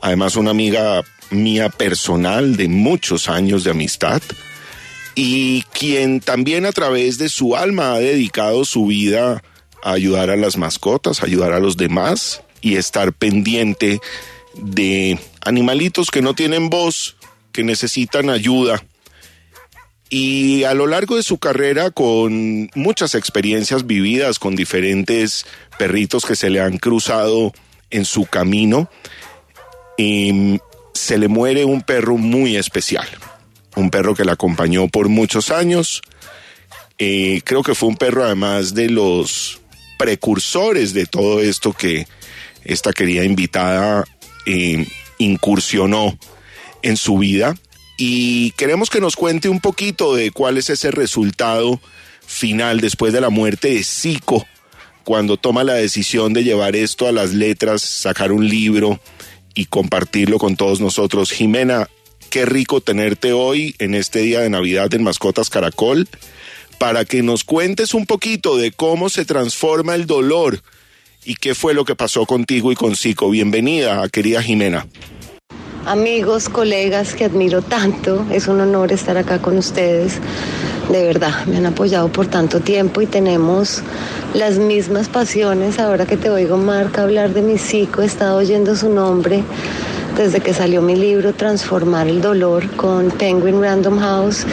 [0.00, 4.22] además una amiga mía personal de muchos años de amistad
[5.16, 9.42] y quien también a través de su alma ha dedicado su vida
[9.82, 14.00] a ayudar a las mascotas, a ayudar a los demás y estar pendiente
[14.54, 17.16] de animalitos que no tienen voz,
[17.52, 18.82] que necesitan ayuda.
[20.08, 25.44] Y a lo largo de su carrera, con muchas experiencias vividas con diferentes
[25.78, 27.52] perritos que se le han cruzado
[27.90, 28.88] en su camino,
[29.98, 30.58] em,
[30.94, 33.06] se le muere un perro muy especial.
[33.76, 36.00] Un perro que la acompañó por muchos años.
[36.96, 39.60] Eh, creo que fue un perro además de los
[39.98, 42.06] precursores de todo esto que
[42.64, 44.04] esta querida invitada
[44.46, 44.86] eh,
[45.18, 46.18] incursionó
[46.82, 47.54] en su vida
[47.96, 51.80] y queremos que nos cuente un poquito de cuál es ese resultado
[52.26, 54.44] final después de la muerte de Zico,
[55.04, 59.00] cuando toma la decisión de llevar esto a las letras, sacar un libro
[59.54, 61.30] y compartirlo con todos nosotros.
[61.30, 61.88] Jimena,
[62.30, 66.08] qué rico tenerte hoy en este día de Navidad en Mascotas Caracol
[66.78, 70.62] para que nos cuentes un poquito de cómo se transforma el dolor
[71.24, 73.30] y qué fue lo que pasó contigo y con Zico.
[73.30, 74.86] Bienvenida, querida Jimena.
[75.86, 80.20] Amigos, colegas que admiro tanto, es un honor estar acá con ustedes
[80.88, 83.82] de verdad, me han apoyado por tanto tiempo y tenemos
[84.34, 85.78] las mismas pasiones.
[85.78, 89.42] Ahora que te oigo, Marca, hablar de mi psico, he estado oyendo su nombre
[90.16, 94.46] desde que salió mi libro Transformar el Dolor con Penguin Random House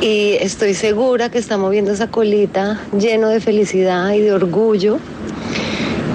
[0.00, 5.00] y estoy segura que está moviendo esa colita lleno de felicidad y de orgullo.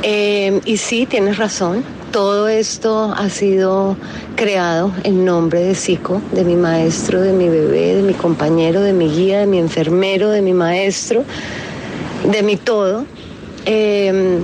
[0.03, 3.95] Eh, y sí, tienes razón, todo esto ha sido
[4.35, 8.91] creado en nombre de Zico, de mi maestro, de mi bebé, de mi compañero, de
[8.91, 11.23] mi guía, de mi enfermero, de mi maestro,
[12.29, 13.05] de mi todo.
[13.65, 14.39] Eh,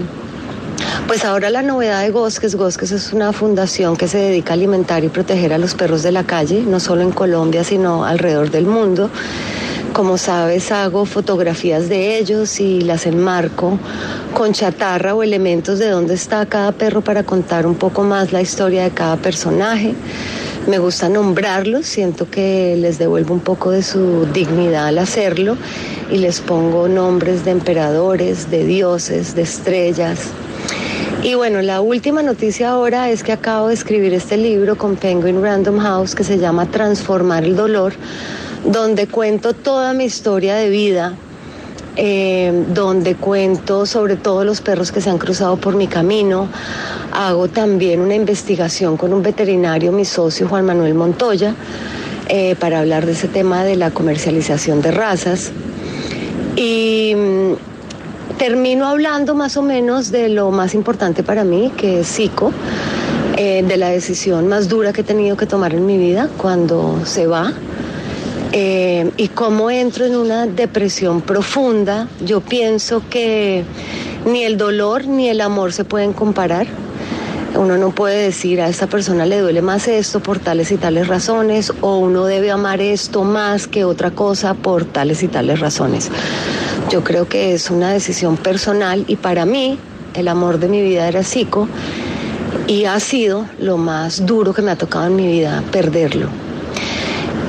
[1.08, 5.04] pues ahora la novedad de Gosques, Gosques es una fundación que se dedica a alimentar
[5.04, 8.66] y proteger a los perros de la calle, no solo en Colombia, sino alrededor del
[8.66, 9.10] mundo.
[9.94, 13.78] Como sabes, hago fotografías de ellos y las enmarco
[14.34, 18.42] con chatarra o elementos de dónde está cada perro para contar un poco más la
[18.42, 19.94] historia de cada personaje.
[20.68, 25.58] Me gusta nombrarlos, siento que les devuelvo un poco de su dignidad al hacerlo
[26.12, 30.30] y les pongo nombres de emperadores, de dioses, de estrellas,
[31.22, 35.42] y bueno, la última noticia ahora es que acabo de escribir este libro con Penguin
[35.42, 37.92] Random House que se llama Transformar el Dolor,
[38.66, 41.16] donde cuento toda mi historia de vida,
[41.96, 46.48] eh, donde cuento sobre todos los perros que se han cruzado por mi camino.
[47.12, 51.56] Hago también una investigación con un veterinario, mi socio Juan Manuel Montoya,
[52.28, 55.52] eh, para hablar de ese tema de la comercialización de razas.
[56.56, 57.16] Y
[58.38, 62.54] termino hablando más o menos de lo más importante para mí, que es psico,
[63.36, 67.02] eh, de la decisión más dura que he tenido que tomar en mi vida cuando
[67.06, 67.54] se va.
[68.52, 72.08] Eh, y cómo entro en una depresión profunda.
[72.26, 73.64] Yo pienso que
[74.26, 76.68] ni el dolor ni el amor se pueden comparar.
[77.56, 81.08] Uno no puede decir a esta persona le duele más esto por tales y tales
[81.08, 86.10] razones o uno debe amar esto más que otra cosa por tales y tales razones.
[86.90, 89.78] Yo creo que es una decisión personal y para mí
[90.14, 91.68] el amor de mi vida era Zico
[92.68, 96.49] y ha sido lo más duro que me ha tocado en mi vida perderlo.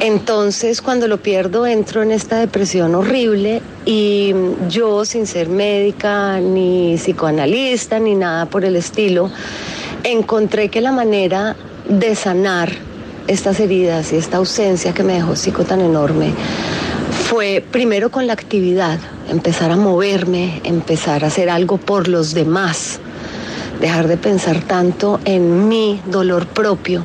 [0.00, 4.34] Entonces cuando lo pierdo entro en esta depresión horrible y
[4.70, 9.30] yo sin ser médica ni psicoanalista ni nada por el estilo,
[10.02, 11.54] encontré que la manera
[11.86, 12.72] de sanar
[13.26, 16.32] estas heridas y esta ausencia que me dejó Zico tan enorme
[17.28, 23.00] fue primero con la actividad, empezar a moverme, empezar a hacer algo por los demás,
[23.82, 27.04] dejar de pensar tanto en mi dolor propio.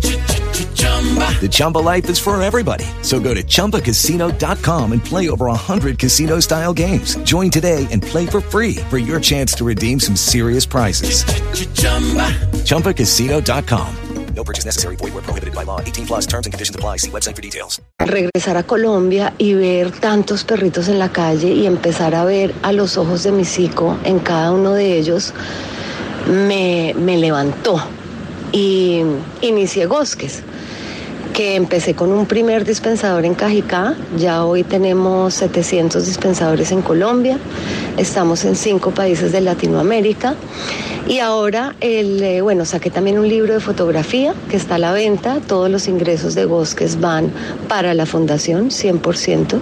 [1.41, 2.85] The Chumba life is for everybody.
[3.01, 7.15] So go to ChumbaCasino.com and play over 100 casino style games.
[7.23, 11.23] Join today and play for free for your chance to redeem some serious prizes.
[12.65, 13.95] ChumbaCasino.com.
[14.35, 14.95] No purchase necessary.
[14.95, 15.81] Void where prohibited by law.
[15.81, 16.97] 18 plus terms and conditions apply.
[16.97, 17.81] See website for details.
[17.99, 22.71] regresar a Colombia y ver tantos perritos en la calle y empezar a ver a
[22.71, 25.33] los ojos de mi psico en cada uno de ellos
[26.27, 27.81] me, me levantó
[28.51, 29.01] y
[29.41, 30.43] inicié Gosques
[31.33, 37.37] que empecé con un primer dispensador en Cajicá, ya hoy tenemos 700 dispensadores en Colombia,
[37.97, 40.35] estamos en cinco países de Latinoamérica.
[41.07, 44.93] Y ahora, el, eh, bueno, saqué también un libro de fotografía que está a la
[44.93, 47.31] venta, todos los ingresos de Bosques van
[47.67, 49.59] para la fundación, 100%,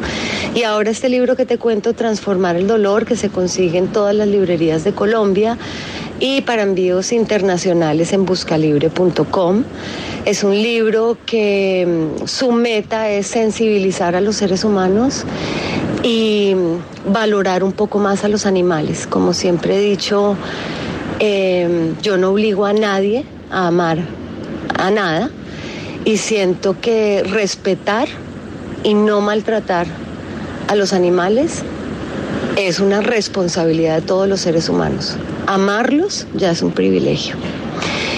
[0.54, 4.14] y ahora este libro que te cuento, Transformar el Dolor, que se consigue en todas
[4.14, 5.58] las librerías de Colombia,
[6.20, 9.64] y para envíos internacionales en buscalibre.com.
[10.26, 11.88] Es un libro que
[12.22, 15.26] mm, su meta es sensibilizar a los seres humanos
[16.04, 19.08] y mm, valorar un poco más a los animales.
[19.08, 20.36] Como siempre he dicho,
[21.20, 24.00] eh, yo no obligo a nadie a amar
[24.78, 25.30] a nada
[26.06, 28.08] y siento que respetar
[28.84, 29.88] y no maltratar
[30.68, 31.64] a los animales
[32.56, 35.18] es una responsabilidad de todos los seres humanos.
[35.50, 37.36] Amarlos ya es un privilegio.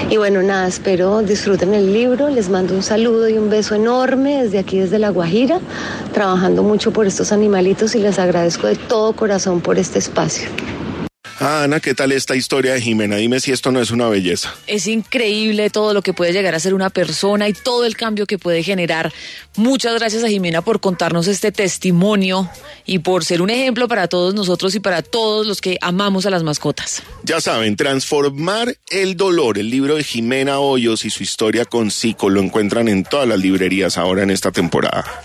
[0.10, 4.44] Y bueno, nada, espero disfruten el libro, les mando un saludo y un beso enorme
[4.44, 5.62] desde aquí, desde La Guajira,
[6.12, 10.50] trabajando mucho por estos animalitos y les agradezco de todo corazón por este espacio.
[11.44, 13.16] Ah, Ana, ¿qué tal esta historia de Jimena?
[13.16, 14.54] Dime si esto no es una belleza.
[14.68, 18.28] Es increíble todo lo que puede llegar a ser una persona y todo el cambio
[18.28, 19.12] que puede generar.
[19.56, 22.48] Muchas gracias a Jimena por contarnos este testimonio
[22.86, 26.30] y por ser un ejemplo para todos nosotros y para todos los que amamos a
[26.30, 27.02] las mascotas.
[27.24, 32.30] Ya saben, transformar el dolor, el libro de Jimena Hoyos y su historia con Psico
[32.30, 35.24] lo encuentran en todas las librerías ahora en esta temporada.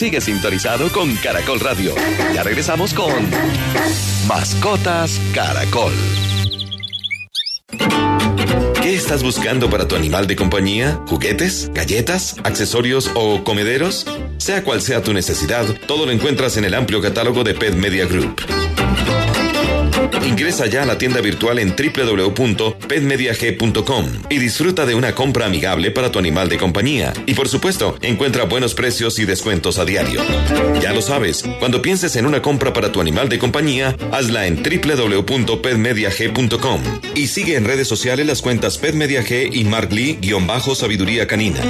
[0.00, 1.94] Sigue sintonizado con Caracol Radio.
[2.34, 3.12] Ya regresamos con
[4.26, 5.92] Mascotas Caracol.
[8.80, 11.02] ¿Qué estás buscando para tu animal de compañía?
[11.06, 11.70] ¿Juguetes?
[11.74, 12.36] ¿Galletas?
[12.44, 14.06] ¿Accesorios o comederos?
[14.38, 18.06] Sea cual sea tu necesidad, todo lo encuentras en el amplio catálogo de Pet Media
[18.06, 18.40] Group.
[20.24, 26.12] Ingresa ya a la tienda virtual en www.petmediag.com y disfruta de una compra amigable para
[26.12, 27.12] tu animal de compañía.
[27.26, 30.22] Y por supuesto, encuentra buenos precios y descuentos a diario.
[30.80, 34.62] Ya lo sabes, cuando pienses en una compra para tu animal de compañía, hazla en
[34.62, 36.82] www.petmediag.com
[37.14, 41.60] y sigue en redes sociales las cuentas PetMediaG y Mark Lee-Sabiduría Canina.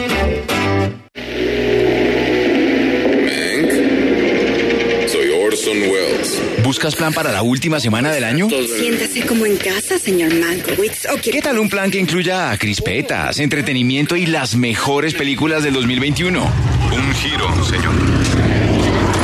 [5.08, 6.49] Soy Orson Welles.
[6.62, 8.48] ¿Buscas plan para la última semana del año?
[8.48, 11.06] Siéntase como en casa, señor Mankowitz.
[11.06, 15.74] ¿O quiere ¿Qué tal un plan que incluya crispetas, entretenimiento y las mejores películas del
[15.74, 16.40] 2021?
[16.40, 17.92] Un giro, señor.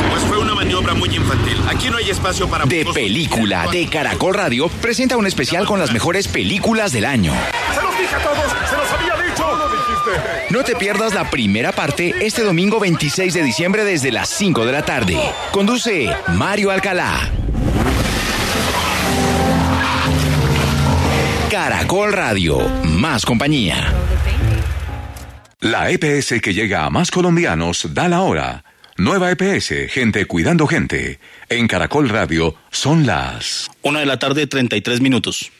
[0.09, 1.57] Pues fue una maniobra muy infantil.
[1.69, 2.65] Aquí no hay espacio para...
[2.65, 7.33] De película de Caracol Radio presenta un especial con las mejores películas del año.
[7.75, 8.56] ¡Se los dije a todos!
[10.49, 14.71] No te pierdas la primera parte este domingo 26 de diciembre desde las 5 de
[14.71, 15.17] la tarde.
[15.51, 17.29] Conduce Mario Alcalá.
[21.49, 23.93] Caracol Radio, más compañía.
[25.61, 28.63] La EPS que llega a más colombianos da la hora.
[28.97, 31.19] Nueva EPS, gente cuidando gente.
[31.49, 33.69] En Caracol Radio son las...
[33.81, 35.51] Una de la tarde, 33 minutos.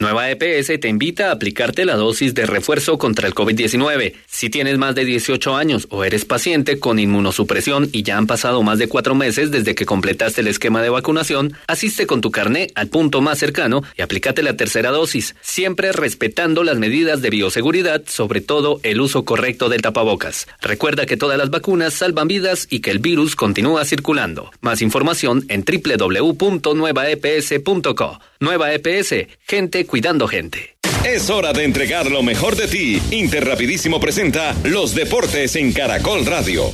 [0.00, 4.14] Nueva EPS te invita a aplicarte la dosis de refuerzo contra el COVID-19.
[4.28, 8.62] Si tienes más de 18 años o eres paciente con inmunosupresión y ya han pasado
[8.62, 12.68] más de cuatro meses desde que completaste el esquema de vacunación, asiste con tu carné
[12.76, 18.04] al punto más cercano y aplícate la tercera dosis, siempre respetando las medidas de bioseguridad,
[18.06, 20.46] sobre todo el uso correcto del tapabocas.
[20.60, 24.52] Recuerda que todas las vacunas salvan vidas y que el virus continúa circulando.
[24.60, 28.20] Más información en www.nuevaeps.co.
[28.40, 30.76] Nueva EPS, gente cuidando gente.
[31.04, 33.02] Es hora de entregar lo mejor de ti.
[33.10, 36.72] Interrapidísimo presenta Los Deportes en Caracol Radio.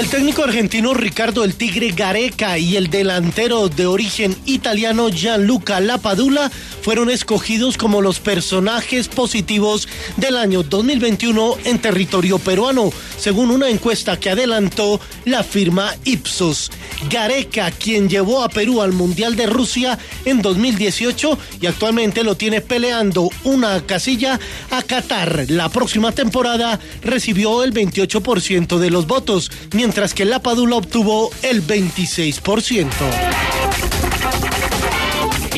[0.00, 6.50] El técnico argentino Ricardo El Tigre Gareca y el delantero de origen italiano Gianluca Lapadula
[6.80, 14.18] fueron escogidos como los personajes positivos del año 2021 en territorio peruano, según una encuesta
[14.18, 16.70] que adelantó la firma Ipsos.
[17.10, 22.62] Gareca, quien llevó a Perú al Mundial de Rusia en 2018 y actualmente lo tiene
[22.62, 24.40] peleando una casilla
[24.70, 25.44] a Qatar.
[25.48, 33.29] La próxima temporada recibió el 28% de los votos, mientras que Lapadula obtuvo el 26%.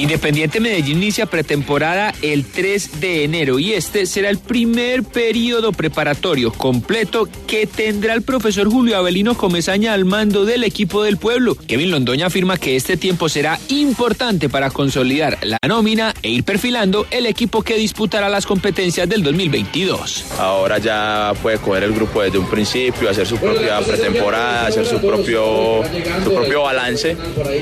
[0.03, 6.53] Independiente Medellín inicia pretemporada el 3 de enero y este será el primer periodo preparatorio
[6.53, 11.55] completo que tendrá el profesor Julio Avelino Comesaña al mando del equipo del pueblo.
[11.55, 17.07] Kevin Londoña afirma que este tiempo será importante para consolidar la nómina e ir perfilando
[17.12, 20.24] el equipo que disputará las competencias del 2022.
[20.38, 25.00] Ahora ya puede coger el grupo desde un principio, hacer su propia pretemporada, hacer su
[25.00, 25.82] propio,
[26.24, 27.16] su propio balance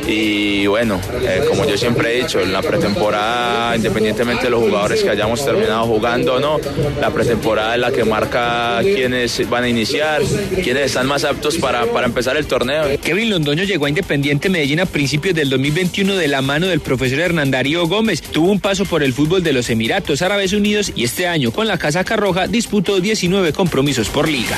[0.08, 5.02] y bueno, eh, como yo siempre he dicho, en la pretemporada, independientemente de los jugadores
[5.02, 6.58] que hayamos terminado jugando o no,
[7.00, 10.22] la pretemporada es la que marca quiénes van a iniciar,
[10.62, 12.84] quiénes están más aptos para, para empezar el torneo.
[13.02, 17.20] Kevin Londoño llegó a Independiente Medellín a principios del 2021 de la mano del profesor
[17.20, 18.22] Hernán Darío Gómez.
[18.22, 21.66] Tuvo un paso por el fútbol de los Emiratos Árabes Unidos y este año con
[21.66, 24.56] la Casaca Roja disputó 19 compromisos por liga.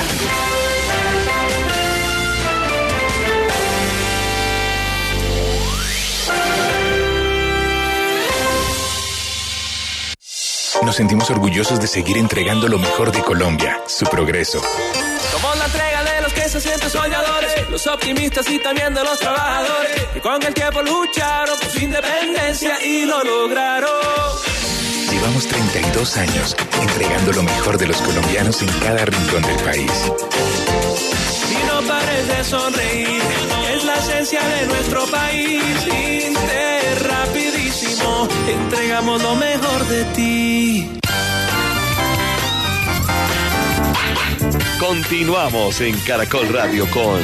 [10.85, 14.61] Nos sentimos orgullosos de seguir entregando lo mejor de Colombia, su progreso.
[15.31, 19.17] Somos la entrega de los que se sienten soñadores, los optimistas y también de los
[19.17, 23.89] trabajadores, que con el tiempo lucharon por su independencia y lo lograron.
[25.09, 29.91] Llevamos 32 años entregando lo mejor de los colombianos en cada rincón del país.
[31.49, 33.21] Y no pares de sonreír.
[33.73, 35.63] Es la esencia de nuestro país.
[35.87, 37.03] Inter,
[38.47, 40.89] entregamos lo mejor de ti.
[44.79, 47.21] Continuamos en Caracol Radio con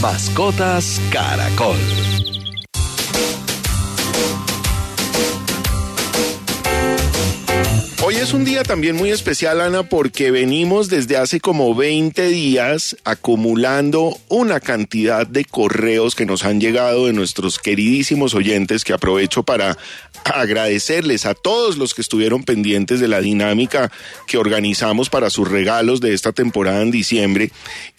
[0.00, 2.17] Mascotas Caracol.
[8.08, 12.96] Hoy es un día también muy especial, Ana, porque venimos desde hace como 20 días
[13.04, 19.42] acumulando una cantidad de correos que nos han llegado de nuestros queridísimos oyentes, que aprovecho
[19.42, 19.76] para
[20.24, 23.92] agradecerles a todos los que estuvieron pendientes de la dinámica
[24.26, 27.50] que organizamos para sus regalos de esta temporada en diciembre.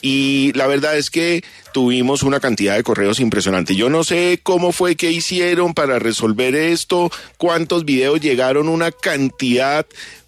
[0.01, 1.43] Y la verdad es que
[1.73, 3.75] tuvimos una cantidad de correos impresionante.
[3.75, 9.85] Yo no sé cómo fue que hicieron para resolver esto, cuántos videos llegaron, una cantidad,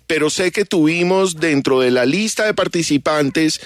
[0.08, 3.62] pero sé que tuvimos dentro de la lista de participantes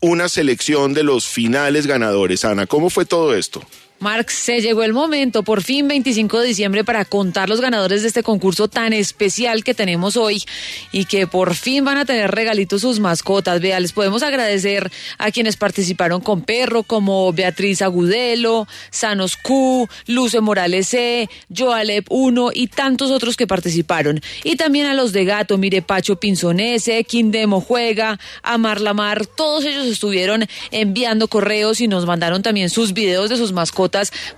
[0.00, 2.44] una selección de los finales ganadores.
[2.44, 3.62] Ana, ¿cómo fue todo esto?
[3.98, 8.08] Marx, se llegó el momento, por fin 25 de diciembre, para contar los ganadores de
[8.08, 10.42] este concurso tan especial que tenemos hoy
[10.92, 13.60] y que por fin van a tener regalitos sus mascotas.
[13.62, 20.42] Vea, les podemos agradecer a quienes participaron con perro, como Beatriz Agudelo, Sanos Q, Luce
[20.42, 24.20] Morales C, Joalep 1 y tantos otros que participaron.
[24.44, 29.86] Y también a los de gato, mire Pacho Pinzonese, Quindemo Juega, Amar Lamar, todos ellos
[29.86, 33.86] estuvieron enviando correos y nos mandaron también sus videos de sus mascotas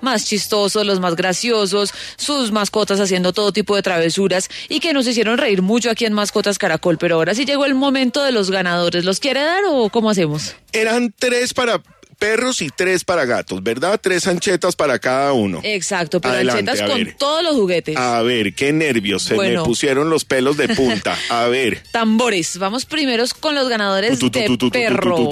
[0.00, 5.06] más chistosos, los más graciosos, sus mascotas haciendo todo tipo de travesuras y que nos
[5.06, 6.98] hicieron reír mucho aquí en Mascotas Caracol.
[6.98, 9.04] Pero ahora sí llegó el momento de los ganadores.
[9.04, 10.54] ¿Los quiere dar o cómo hacemos?
[10.72, 11.80] Eran tres para
[12.18, 14.00] perros y tres para gatos, ¿verdad?
[14.02, 15.61] Tres anchetas para cada uno.
[15.62, 17.16] Exacto, pero Adelante, anchetas con ver.
[17.16, 17.96] todos los juguetes.
[17.96, 19.61] A ver, qué nervios, se Bueno.
[19.62, 21.16] me pusieron los pelos de punta.
[21.28, 21.80] A ver.
[21.92, 22.59] Tambores.
[22.59, 24.30] Vamos primeros con los ganadores de
[24.72, 25.30] perro.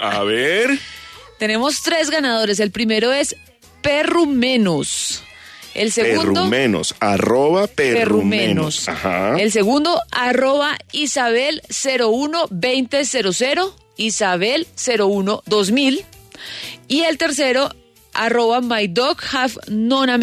[0.00, 0.78] A ver.
[1.38, 2.60] Tenemos tres ganadores.
[2.60, 3.36] El primero es
[3.82, 5.22] Perrumenos.
[5.74, 7.98] El segundo, Perrumenos, arroba perrumenos.
[7.98, 8.88] Perrumenos.
[8.88, 9.36] Ajá.
[9.38, 16.04] El segundo, arroba Isabel 01 2000, Isabel 01 2000.
[16.88, 17.74] Y el tercero,
[18.14, 19.54] arroba My Dog Have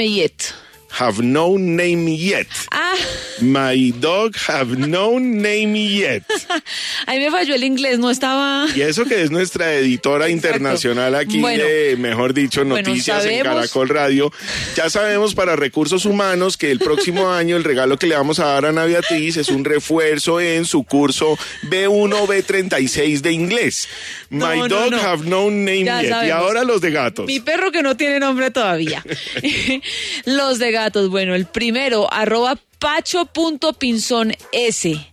[0.09, 0.62] Yet.
[0.99, 2.47] Have no name yet.
[2.71, 2.95] Ah,
[3.41, 6.23] My dog have no name yet.
[7.07, 8.67] ahí me falló el inglés, no estaba...
[8.75, 11.63] Y eso que es nuestra editora internacional aquí Bueno.
[11.63, 14.31] de, mejor dicho, Bueno, noticias en Caracol Radio.
[14.75, 18.45] Ya sabemos para recursos humanos que el próximo año el regalo que le vamos a
[18.45, 23.87] dar a Ana Beatriz es un refuerzo en su curso B1 B36 de inglés.
[24.29, 24.97] My no, dog no.
[24.97, 26.27] have no name Ya yet.
[26.27, 27.25] Y ahora los de gatos.
[27.25, 29.03] Mi perro que no tiene nombre todavía.
[30.25, 35.07] Los de gatos, bueno, el primero, arroba pacho.pinzón S.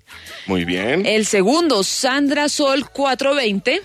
[0.46, 1.06] Muy bien.
[1.06, 3.82] El segundo, Sandra Sol 420.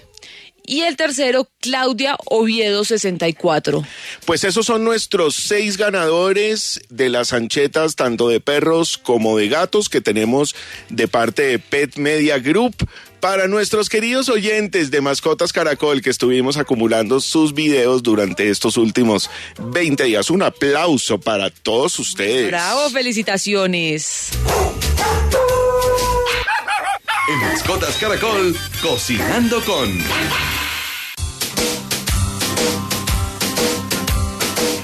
[0.68, 3.84] Y el tercero, Claudia Oviedo 64.
[4.26, 9.90] Pues esos son nuestros seis ganadores de las anchetas, tanto de perros como de gatos,
[9.90, 10.56] que tenemos
[10.90, 12.76] de parte de Pet Media Group.
[13.26, 19.32] Para nuestros queridos oyentes de Mascotas Caracol que estuvimos acumulando sus videos durante estos últimos
[19.58, 20.30] 20 días.
[20.30, 22.46] Un aplauso para todos ustedes.
[22.50, 24.30] Bravo, felicitaciones.
[27.28, 29.90] En Mascotas Caracol, cocinando con.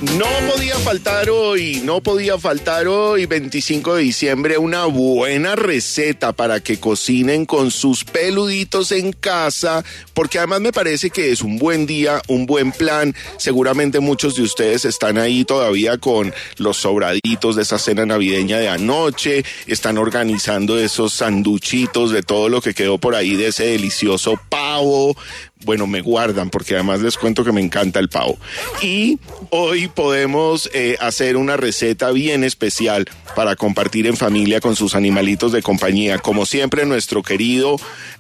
[0.02, 6.60] No podía faltar hoy, no podía faltar hoy, 25 de diciembre, una buena receta para
[6.60, 9.86] que cocinen con sus peluditos en casa,
[10.16, 13.14] porque además me parece que es un buen día, un buen plan.
[13.38, 18.70] Seguramente muchos de ustedes están ahí todavía con los sobraditos de esa cena navideña de
[18.70, 24.40] anoche, están organizando esos sanduchitos de todo lo que quedó por ahí de ese delicioso
[24.50, 25.16] pavo.
[25.64, 28.38] Bueno, me guardan porque además les cuento que me encanta el pavo.
[28.82, 33.06] Y hoy podemos eh, hacer una receta bien especial
[33.36, 36.18] para compartir en familia con sus animalitos de compañía.
[36.20, 37.78] Como siempre, nuestro querido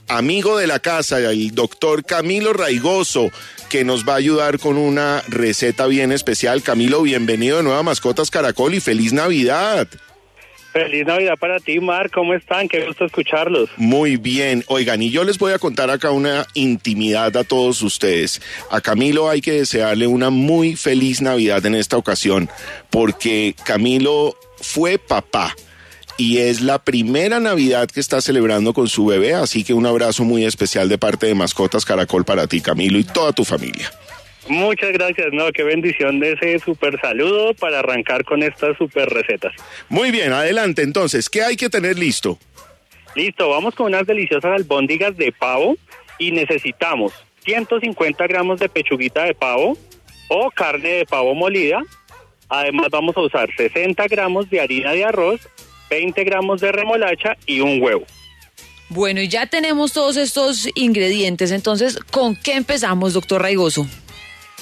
[0.07, 3.31] amigo de la casa, el doctor Camilo Raigoso,
[3.69, 6.61] que nos va a ayudar con una receta bien especial.
[6.61, 9.87] Camilo, bienvenido de nuevo a Mascotas Caracol y feliz Navidad.
[10.71, 12.09] Feliz Navidad para ti, Mar.
[12.09, 12.69] ¿Cómo están?
[12.69, 13.69] Qué gusto escucharlos.
[13.75, 14.63] Muy bien.
[14.67, 18.41] Oigan, y yo les voy a contar acá una intimidad a todos ustedes.
[18.69, 22.49] A Camilo hay que desearle una muy feliz Navidad en esta ocasión,
[22.89, 25.55] porque Camilo fue papá.
[26.17, 30.23] Y es la primera Navidad que está celebrando con su bebé, así que un abrazo
[30.23, 33.91] muy especial de parte de Mascotas Caracol para ti, Camilo, y toda tu familia.
[34.51, 39.53] Muchas gracias, no, qué bendición de ese super saludo para arrancar con estas super recetas.
[39.87, 42.37] Muy bien, adelante entonces, ¿qué hay que tener listo?
[43.15, 45.77] Listo, vamos con unas deliciosas albóndigas de pavo
[46.19, 47.13] y necesitamos
[47.45, 49.77] 150 gramos de pechuguita de pavo
[50.27, 51.81] o carne de pavo molida.
[52.49, 55.47] Además vamos a usar 60 gramos de harina de arroz,
[55.89, 58.03] 20 gramos de remolacha y un huevo.
[58.89, 63.87] Bueno, y ya tenemos todos estos ingredientes, entonces, ¿con qué empezamos, doctor Raigoso?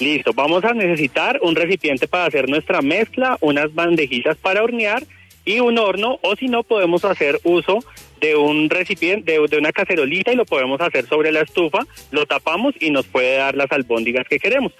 [0.00, 5.02] Listo, vamos a necesitar un recipiente para hacer nuestra mezcla, unas bandejillas para hornear
[5.44, 7.80] y un horno, o si no, podemos hacer uso
[8.20, 11.80] de un recipiente, de, de, una cacerolita y lo podemos hacer sobre la estufa,
[12.10, 14.72] lo tapamos y nos puede dar las albóndigas que queremos.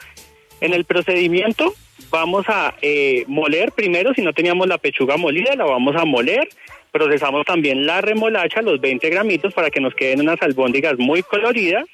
[0.60, 1.74] En el procedimiento
[2.10, 6.48] vamos a eh, moler primero, si no teníamos la pechuga molida, la vamos a moler.
[6.92, 11.84] Procesamos también la remolacha, los 20 gramitos, para que nos queden unas albóndigas muy coloridas.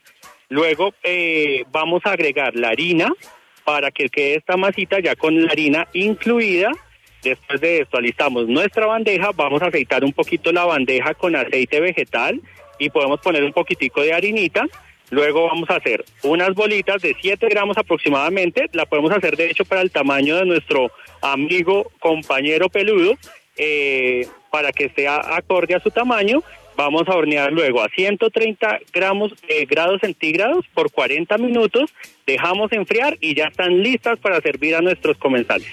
[0.48, 3.12] Luego eh, vamos a agregar la harina
[3.64, 6.70] para que quede esta masita ya con la harina incluida.
[7.22, 11.80] Después de esto alistamos nuestra bandeja, vamos a aceitar un poquito la bandeja con aceite
[11.80, 12.40] vegetal
[12.78, 14.66] y podemos poner un poquitico de harinita.
[15.10, 18.66] Luego vamos a hacer unas bolitas de 7 gramos aproximadamente.
[18.72, 20.90] La podemos hacer de hecho para el tamaño de nuestro
[21.22, 23.16] amigo compañero peludo
[23.56, 26.42] eh, para que esté acorde a su tamaño.
[26.76, 29.32] Vamos a hornear luego a 130 gramos,
[29.68, 31.90] grados centígrados por 40 minutos.
[32.26, 35.68] Dejamos enfriar y ya están listas para servir a nuestros comensales.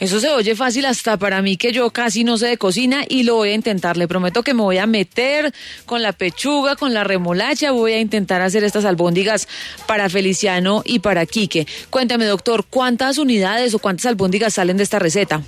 [0.00, 3.24] Eso se oye fácil hasta para mí que yo casi no sé de cocina y
[3.24, 3.98] lo voy a intentar.
[3.98, 5.52] Le prometo que me voy a meter
[5.84, 9.46] con la pechuga, con la remolacha, voy a intentar hacer estas albóndigas
[9.86, 11.66] para Feliciano y para Quique.
[11.90, 15.42] Cuéntame, doctor, ¿cuántas unidades o cuántas albóndigas salen de esta receta?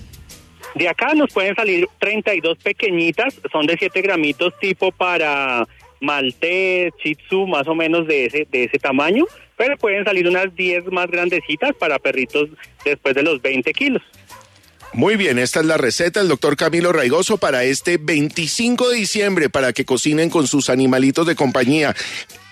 [0.74, 5.66] De acá nos pueden salir 32 pequeñitas, son de 7 gramitos tipo para
[6.00, 9.24] maltés, chitsu, más o menos de ese, de ese tamaño,
[9.56, 12.48] pero pueden salir unas 10 más grandecitas para perritos
[12.84, 14.02] después de los 20 kilos.
[14.94, 19.48] Muy bien, esta es la receta del doctor Camilo Raigoso para este 25 de diciembre
[19.48, 21.96] para que cocinen con sus animalitos de compañía.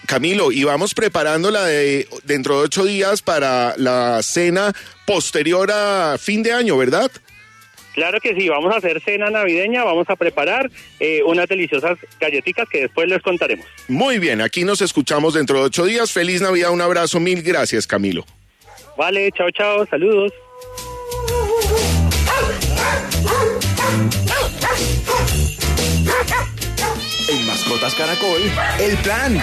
[0.07, 4.73] Camilo, y vamos preparándola de dentro de ocho días para la cena
[5.05, 7.11] posterior a fin de año, ¿verdad?
[7.95, 10.70] Claro que sí, vamos a hacer cena navideña, vamos a preparar
[11.01, 13.66] eh, unas deliciosas galletitas que después les contaremos.
[13.88, 16.12] Muy bien, aquí nos escuchamos dentro de ocho días.
[16.12, 18.24] Feliz Navidad, un abrazo, mil gracias, Camilo.
[18.97, 20.32] Vale, chao, chao, saludos.
[27.28, 28.43] En Mascotas Caracol,
[28.80, 29.41] el plan.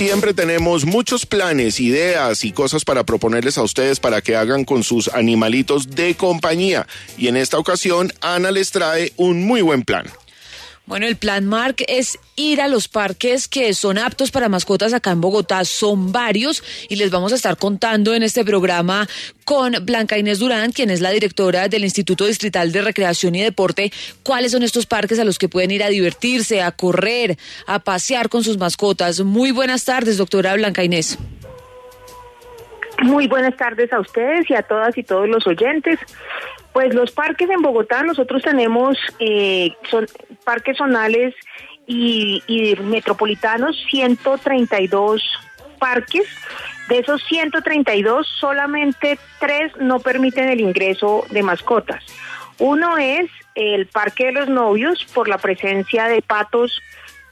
[0.00, 4.82] Siempre tenemos muchos planes, ideas y cosas para proponerles a ustedes para que hagan con
[4.82, 6.86] sus animalitos de compañía.
[7.18, 10.06] Y en esta ocasión, Ana les trae un muy buen plan.
[10.90, 15.12] Bueno, el plan Mark es ir a los parques que son aptos para mascotas acá
[15.12, 15.64] en Bogotá.
[15.64, 19.08] Son varios y les vamos a estar contando en este programa
[19.44, 23.92] con Blanca Inés Durán, quien es la directora del Instituto Distrital de Recreación y Deporte,
[24.24, 27.38] cuáles son estos parques a los que pueden ir a divertirse, a correr,
[27.68, 29.20] a pasear con sus mascotas.
[29.20, 31.18] Muy buenas tardes, doctora Blanca Inés.
[33.00, 35.98] Muy buenas tardes a ustedes y a todas y todos los oyentes.
[36.72, 40.06] Pues los parques en Bogotá, nosotros tenemos eh, son
[40.44, 41.34] parques zonales
[41.86, 45.22] y, y metropolitanos, 132
[45.78, 46.26] parques.
[46.88, 52.04] De esos 132, solamente tres no permiten el ingreso de mascotas.
[52.58, 56.82] Uno es el Parque de los Novios por la presencia de patos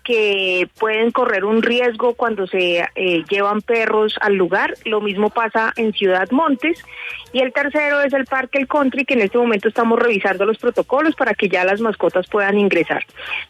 [0.09, 4.73] que pueden correr un riesgo cuando se eh, llevan perros al lugar.
[4.87, 6.83] Lo mismo pasa en Ciudad Montes.
[7.35, 10.57] Y el tercero es el Parque El Country, que en este momento estamos revisando los
[10.57, 13.05] protocolos para que ya las mascotas puedan ingresar.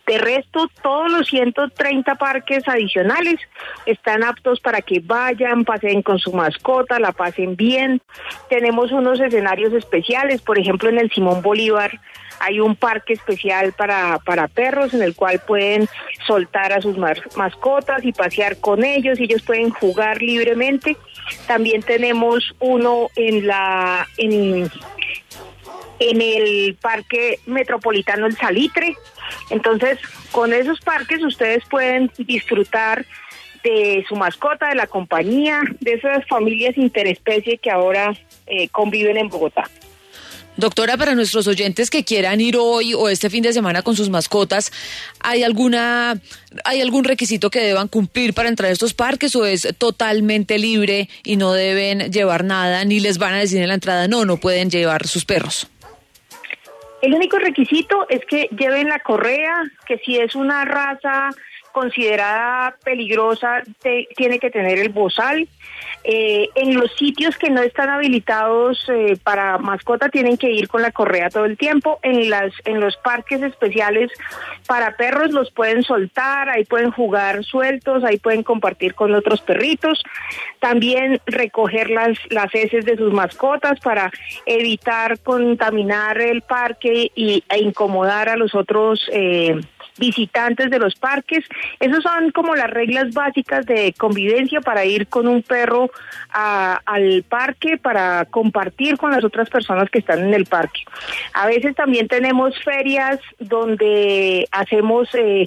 [0.04, 3.38] De resto, todos los 130 parques adicionales
[3.86, 8.02] están aptos para que vayan, pasen con su mascota, la pasen bien.
[8.50, 12.00] Tenemos unos escenarios especiales, por ejemplo, en el Simón Bolívar
[12.40, 15.88] hay un parque especial para, para perros en el cual pueden
[16.26, 20.96] soltar a sus mascotas y pasear con ellos y ellos pueden jugar libremente.
[21.46, 24.70] También tenemos uno en la en,
[25.98, 28.96] en el Parque Metropolitano El Salitre.
[29.50, 29.98] Entonces,
[30.30, 33.04] con esos parques ustedes pueden disfrutar
[33.64, 38.14] de su mascota, de la compañía, de esas familias interespecie que ahora
[38.46, 39.68] eh, conviven en Bogotá.
[40.58, 44.10] Doctora, para nuestros oyentes que quieran ir hoy o este fin de semana con sus
[44.10, 44.72] mascotas,
[45.20, 46.20] ¿hay alguna
[46.64, 51.08] hay algún requisito que deban cumplir para entrar a estos parques o es totalmente libre
[51.22, 54.38] y no deben llevar nada ni les van a decir en la entrada no, no
[54.38, 55.68] pueden llevar sus perros?
[57.02, 61.30] El único requisito es que lleven la correa, que si es una raza
[61.78, 63.62] considerada peligrosa
[64.16, 65.46] tiene que tener el bozal.
[66.02, 70.82] Eh, en los sitios que no están habilitados eh, para mascota tienen que ir con
[70.82, 72.00] la correa todo el tiempo.
[72.02, 74.10] En las en los parques especiales
[74.66, 80.02] para perros los pueden soltar, ahí pueden jugar sueltos, ahí pueden compartir con otros perritos.
[80.58, 84.10] También recoger las las heces de sus mascotas para
[84.46, 89.60] evitar contaminar el parque y, e incomodar a los otros eh,
[89.98, 91.44] visitantes de los parques.
[91.80, 95.90] Esas son como las reglas básicas de convivencia para ir con un perro
[96.30, 100.80] a- al parque, para compartir con las otras personas que están en el parque.
[101.34, 105.46] A veces también tenemos ferias donde hacemos eh,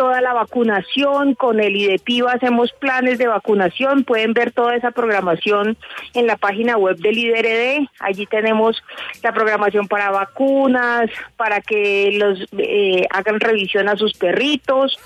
[0.00, 5.76] toda la vacunación, con el IDEPIVA hacemos planes de vacunación, pueden ver toda esa programación
[6.14, 8.82] en la página web del IDRD, allí tenemos
[9.22, 14.98] la programación para vacunas, para que los eh, hagan revisión a sus perritos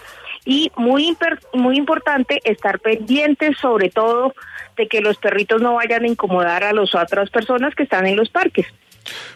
[0.44, 1.16] y muy
[1.54, 4.32] muy importante estar pendientes sobre todo
[4.76, 8.14] de que los perritos no vayan a incomodar a las otras personas que están en
[8.14, 8.66] los parques.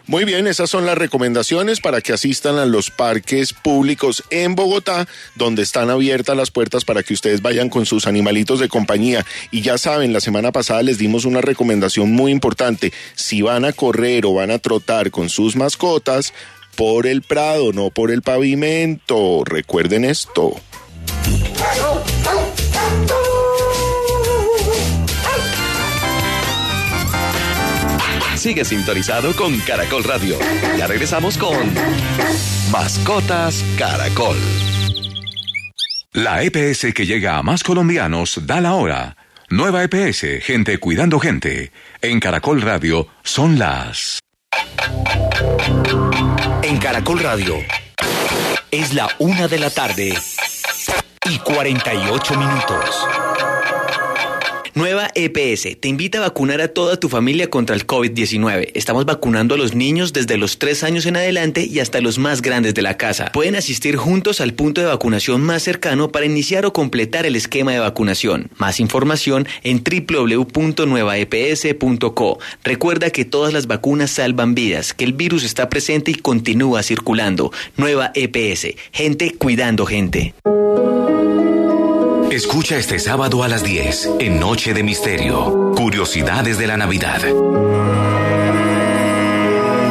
[0.07, 5.07] Muy bien, esas son las recomendaciones para que asistan a los parques públicos en Bogotá,
[5.35, 9.25] donde están abiertas las puertas para que ustedes vayan con sus animalitos de compañía.
[9.51, 12.91] Y ya saben, la semana pasada les dimos una recomendación muy importante.
[13.15, 16.33] Si van a correr o van a trotar con sus mascotas,
[16.75, 19.43] por el prado, no por el pavimento.
[19.43, 20.55] Recuerden esto.
[28.39, 30.37] Sigue sintonizado con Caracol Radio.
[30.77, 31.73] Ya regresamos con
[32.71, 34.37] Mascotas Caracol.
[36.13, 39.17] La EPS que llega a más colombianos da la hora.
[39.49, 41.73] Nueva EPS, gente cuidando gente.
[42.01, 44.19] En Caracol Radio son las...
[46.63, 47.57] En Caracol Radio
[48.71, 50.17] es la una de la tarde
[51.29, 53.05] y 48 minutos.
[54.79, 58.71] Nueva EPS te invita a vacunar a toda tu familia contra el COVID-19.
[58.75, 62.41] Estamos vacunando a los niños desde los 3 años en adelante y hasta los más
[62.41, 63.29] grandes de la casa.
[63.33, 67.73] Pueden asistir juntos al punto de vacunación más cercano para iniciar o completar el esquema
[67.73, 68.51] de vacunación.
[68.55, 72.39] Más información en www.nuevaeps.co.
[72.63, 77.51] Recuerda que todas las vacunas salvan vidas, que el virus está presente y continúa circulando.
[77.75, 80.33] Nueva EPS, gente cuidando gente.
[82.39, 85.73] Escucha este sábado a las 10 en Noche de Misterio.
[85.75, 87.21] Curiosidades de la Navidad.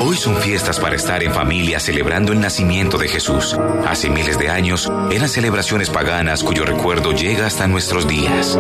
[0.01, 3.55] Hoy son fiestas para estar en familia celebrando el nacimiento de Jesús.
[3.87, 8.59] Hace miles de años eran celebraciones paganas cuyo recuerdo llega hasta nuestros días.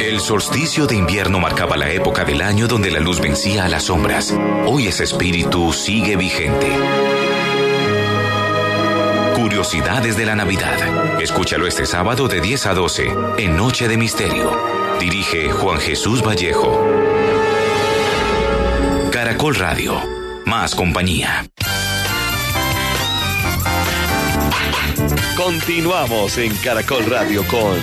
[0.00, 3.82] El solsticio de invierno marcaba la época del año donde la luz vencía a las
[3.82, 4.32] sombras.
[4.64, 6.70] Hoy ese espíritu sigue vigente.
[9.62, 11.22] Curiosidades de la Navidad.
[11.22, 14.50] Escúchalo este sábado de 10 a 12 en Noche de Misterio.
[14.98, 16.84] Dirige Juan Jesús Vallejo.
[19.12, 20.02] Caracol Radio.
[20.46, 21.46] Más compañía.
[25.36, 27.78] Continuamos en Caracol Radio con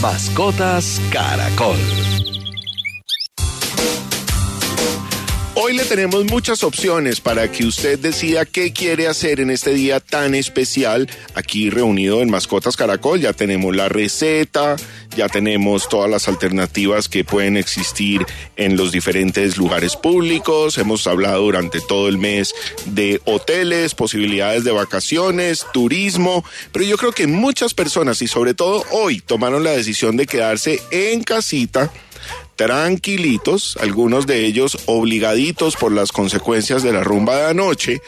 [0.00, 1.76] Mascotas Caracol.
[5.56, 9.98] Hoy le tenemos muchas opciones para que usted decida qué quiere hacer en este día
[9.98, 11.10] tan especial.
[11.34, 14.76] Aquí reunido en Mascotas Caracol ya tenemos la receta,
[15.16, 18.24] ya tenemos todas las alternativas que pueden existir
[18.54, 20.78] en los diferentes lugares públicos.
[20.78, 22.54] Hemos hablado durante todo el mes
[22.86, 28.84] de hoteles, posibilidades de vacaciones, turismo, pero yo creo que muchas personas y sobre todo
[28.92, 31.90] hoy tomaron la decisión de quedarse en casita
[32.60, 38.02] tranquilitos, algunos de ellos obligaditos por las consecuencias de la rumba de anoche,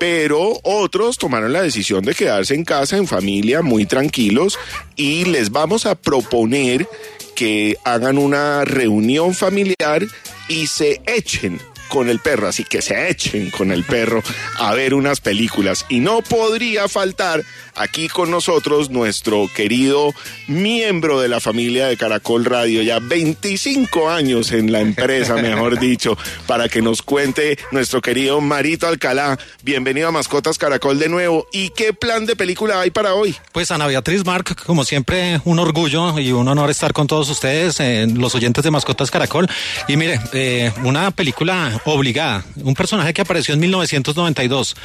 [0.00, 4.58] pero otros tomaron la decisión de quedarse en casa, en familia, muy tranquilos,
[4.96, 6.88] y les vamos a proponer
[7.36, 10.04] que hagan una reunión familiar
[10.48, 11.60] y se echen
[11.92, 14.22] con el perro, así que se echen con el perro
[14.58, 15.84] a ver unas películas.
[15.90, 20.14] Y no podría faltar aquí con nosotros nuestro querido
[20.46, 26.16] miembro de la familia de Caracol Radio, ya 25 años en la empresa, mejor dicho,
[26.46, 29.38] para que nos cuente nuestro querido Marito Alcalá.
[29.62, 31.46] Bienvenido a Mascotas Caracol de nuevo.
[31.52, 33.36] ¿Y qué plan de película hay para hoy?
[33.52, 37.80] Pues Ana Beatriz Marc, como siempre, un orgullo y un honor estar con todos ustedes,
[37.80, 39.46] eh, los oyentes de Mascotas Caracol.
[39.88, 44.76] Y mire, eh, una película obligada, un personaje que apareció en 1992,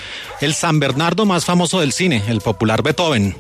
[0.42, 3.36] el San Bernardo más famoso del cine, el popular Beethoven.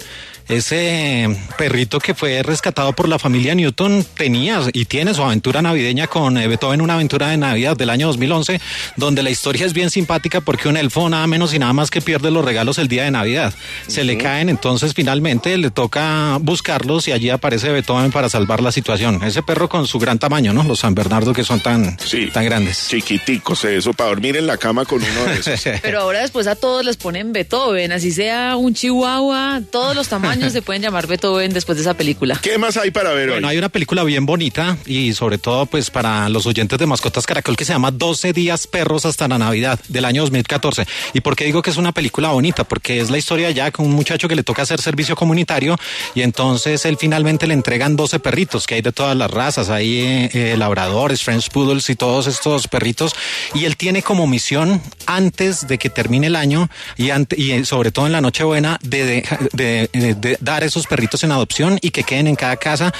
[0.48, 1.28] Ese
[1.58, 6.38] perrito que fue rescatado por la familia Newton tenía y tiene su aventura navideña con
[6.38, 8.62] eh, Beethoven, una aventura de Navidad del año 2011,
[8.96, 12.02] donde la historia es bien simpática porque un elfo nada menos y nada más que
[12.02, 13.54] pierde los regalos el día de Navidad.
[13.88, 18.72] Se le caen, entonces finalmente le toca buscarlos y allí aparece Beethoven para salvar la
[18.72, 19.22] situación.
[19.24, 20.64] Ese perro con su gran tamaño, ¿no?
[20.64, 21.98] Los San Bernardo que son tan,
[22.34, 22.88] tan grandes.
[22.88, 25.62] Chiquiticos, eso, para dormir en la cama con uno de esos.
[25.82, 30.37] Pero ahora después a todos les ponen Beethoven, así sea un chihuahua, todos los tamaños
[30.50, 32.40] se pueden llamar Beethoven después de esa película.
[32.42, 35.90] ¿Qué más hay para ver bueno, hay una película bien bonita y sobre todo pues
[35.90, 39.80] para los oyentes de Mascotas Caracol que se llama 12 días perros hasta la Navidad
[39.88, 40.88] del año 2014.
[41.14, 42.64] ¿Y por qué digo que es una película bonita?
[42.64, 45.78] Porque es la historia ya con un muchacho que le toca hacer servicio comunitario
[46.16, 50.00] y entonces él finalmente le entregan 12 perritos que hay de todas las razas, hay
[50.00, 53.14] eh, eh, labradores, French Poodles y todos estos perritos
[53.54, 57.92] y él tiene como misión antes de que termine el año y, y eh, sobre
[57.92, 59.24] todo en la Nochebuena de,
[59.54, 62.94] de, de dar esos perritos en adopción y que queden en cada casa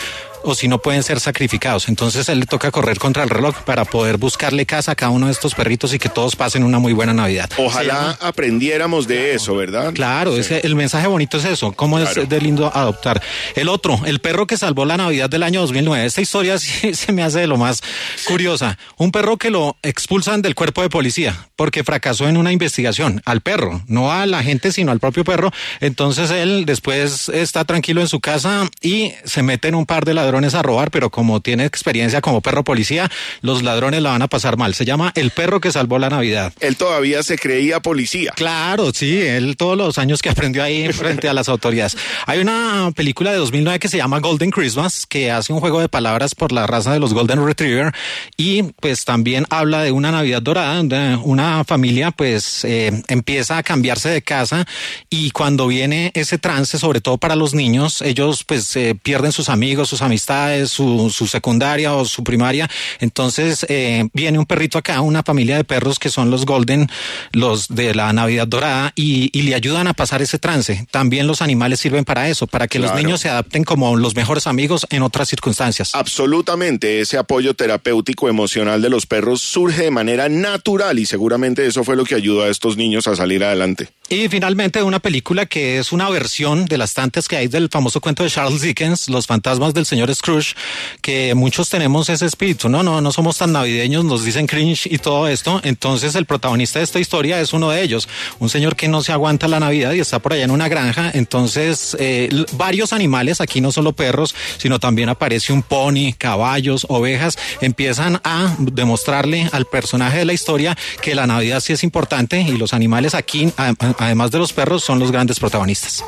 [0.48, 1.90] o si no pueden ser sacrificados.
[1.90, 5.28] Entonces él le toca correr contra el reloj para poder buscarle casa a cada uno
[5.28, 7.50] de estos perritos y que todos pasen una muy buena Navidad.
[7.58, 9.94] Ojalá aprendiéramos de eso, ¿verdad?
[9.94, 13.22] Claro, el mensaje bonito es eso, cómo es de lindo adoptar.
[13.56, 16.06] El otro, el perro que salvó la Navidad del año 2009.
[16.06, 17.82] Esta historia sí se me hace de lo más
[18.26, 18.78] curiosa.
[18.98, 23.42] Un perro que lo expulsan del cuerpo de policía porque fracasó en una investigación al
[23.42, 25.52] perro, no a la gente, sino al propio perro.
[25.82, 30.14] Entonces él después está tranquilo en su casa y se mete en un par de
[30.14, 33.10] ladrones ladrones a robar, pero como tiene experiencia como perro policía,
[33.42, 34.76] los ladrones la van a pasar mal.
[34.76, 36.54] Se llama El perro que salvó la Navidad.
[36.60, 38.34] Él todavía se creía policía.
[38.36, 41.98] Claro, sí, él todos los años que aprendió ahí frente a las autoridades.
[42.28, 45.90] Hay una película de 2009 que se llama Golden Christmas, que hace un juego de
[45.90, 47.92] palabras por la raza de los Golden Retriever
[48.36, 53.64] y pues también habla de una Navidad dorada, donde una familia pues eh, empieza a
[53.64, 54.68] cambiarse de casa
[55.10, 59.50] y cuando viene ese trance, sobre todo para los niños, ellos pues eh, pierden sus
[59.50, 62.68] amigos, sus amigos amistades, su, su secundaria o su primaria.
[63.00, 66.90] Entonces eh, viene un perrito acá, una familia de perros que son los Golden,
[67.34, 70.88] los de la Navidad Dorada, y, y le ayudan a pasar ese trance.
[70.90, 74.48] También los animales sirven para eso, para que los niños se adapten como los mejores
[74.48, 75.94] amigos en otras circunstancias.
[75.94, 81.84] Absolutamente, ese apoyo terapéutico emocional de los perros surge de manera natural y seguramente eso
[81.84, 83.90] fue lo que ayudó a estos niños a salir adelante.
[84.10, 88.00] Y finalmente una película que es una versión de las tantas que hay del famoso
[88.00, 90.56] cuento de Charles Dickens, Los fantasmas del señor Scrooge,
[91.02, 94.98] que muchos tenemos ese espíritu, no, no, no somos tan navideños, nos dicen cringe y
[94.98, 95.62] todo esto.
[95.64, 98.08] Entonces el protagonista de esta historia es uno de ellos,
[98.40, 101.12] un señor que no se aguanta la Navidad y está por allá en una granja.
[101.14, 107.38] Entonces eh, varios animales, aquí no solo perros, sino también aparece un pony, caballos, ovejas,
[107.62, 112.58] empiezan a demostrarle al personaje de la historia que la Navidad sí es importante y
[112.58, 116.04] los animales aquí además de los perros, son los grandes protagonistas.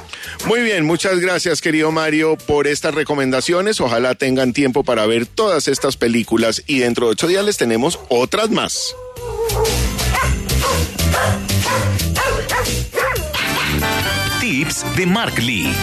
[0.46, 3.82] Muy bien, muchas gracias querido Mario por estas recomendaciones.
[3.82, 8.00] Ojalá tengan tiempo para ver todas estas películas y dentro de ocho días les tenemos
[8.10, 8.96] otras más.
[14.40, 15.74] Tips de Mark Lee.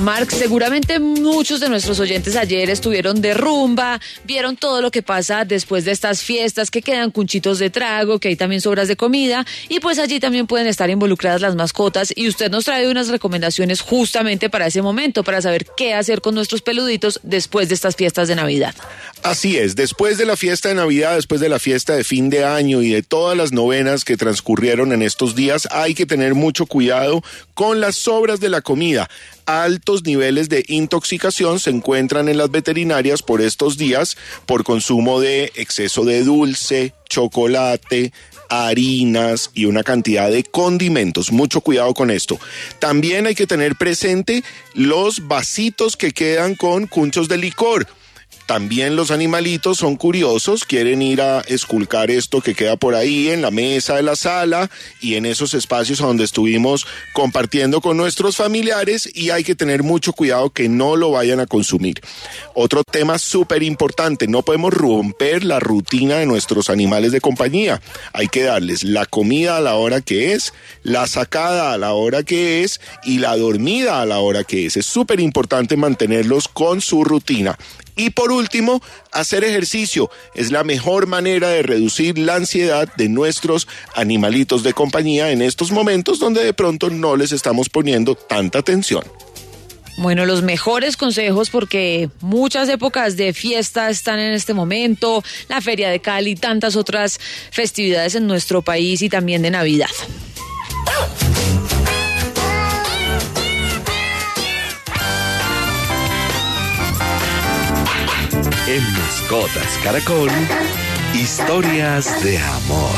[0.00, 5.44] Mark, seguramente muchos de nuestros oyentes ayer estuvieron de rumba, vieron todo lo que pasa
[5.44, 9.44] después de estas fiestas, que quedan cunchitos de trago, que hay también sobras de comida,
[9.68, 12.12] y pues allí también pueden estar involucradas las mascotas.
[12.16, 16.34] Y usted nos trae unas recomendaciones justamente para ese momento, para saber qué hacer con
[16.34, 18.74] nuestros peluditos después de estas fiestas de Navidad.
[19.22, 22.44] Así es, después de la fiesta de Navidad, después de la fiesta de fin de
[22.44, 26.64] año y de todas las novenas que transcurrieron en estos días, hay que tener mucho
[26.64, 27.22] cuidado
[27.60, 29.10] con las sobras de la comida
[29.44, 35.52] altos niveles de intoxicación se encuentran en las veterinarias por estos días por consumo de
[35.56, 38.14] exceso de dulce, chocolate,
[38.48, 41.32] harinas y una cantidad de condimentos.
[41.32, 42.40] Mucho cuidado con esto.
[42.78, 44.42] También hay que tener presente
[44.72, 47.86] los vasitos que quedan con cunchos de licor
[48.50, 53.42] también los animalitos son curiosos, quieren ir a esculcar esto que queda por ahí en
[53.42, 54.68] la mesa de la sala
[55.00, 60.12] y en esos espacios donde estuvimos compartiendo con nuestros familiares y hay que tener mucho
[60.12, 62.00] cuidado que no lo vayan a consumir.
[62.52, 67.80] Otro tema súper importante, no podemos romper la rutina de nuestros animales de compañía.
[68.12, 72.24] Hay que darles la comida a la hora que es, la sacada a la hora
[72.24, 74.76] que es y la dormida a la hora que es.
[74.76, 77.56] Es súper importante mantenerlos con su rutina.
[78.00, 78.80] Y por último,
[79.12, 85.32] hacer ejercicio es la mejor manera de reducir la ansiedad de nuestros animalitos de compañía
[85.32, 89.04] en estos momentos donde de pronto no les estamos poniendo tanta atención.
[89.98, 95.90] Bueno, los mejores consejos porque muchas épocas de fiesta están en este momento, la Feria
[95.90, 97.20] de Cali, tantas otras
[97.50, 99.90] festividades en nuestro país y también de Navidad.
[108.70, 110.30] En Mascotas Caracol,
[111.12, 112.94] historias de amor.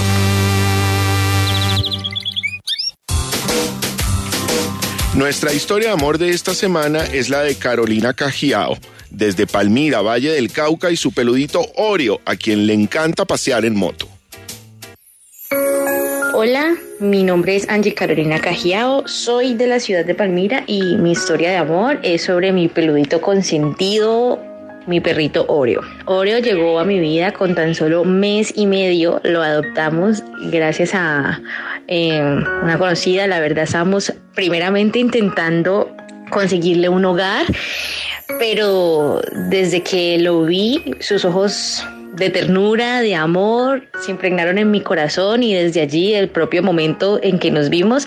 [5.16, 8.76] Nuestra historia de amor de esta semana es la de Carolina Cajiao,
[9.08, 13.74] desde Palmira, Valle del Cauca y su peludito Oreo, a quien le encanta pasear en
[13.74, 14.06] moto.
[16.34, 21.12] Hola, mi nombre es Angie Carolina Cajiao, soy de la ciudad de Palmira y mi
[21.12, 24.51] historia de amor es sobre mi peludito consentido,
[24.86, 25.80] mi perrito Oreo.
[26.06, 31.40] Oreo llegó a mi vida con tan solo mes y medio, lo adoptamos gracias a
[31.88, 32.20] eh,
[32.62, 35.94] una conocida, la verdad estábamos primeramente intentando
[36.30, 37.44] conseguirle un hogar,
[38.38, 39.20] pero
[39.50, 45.42] desde que lo vi, sus ojos de ternura, de amor, se impregnaron en mi corazón
[45.42, 48.06] y desde allí, el propio momento en que nos vimos,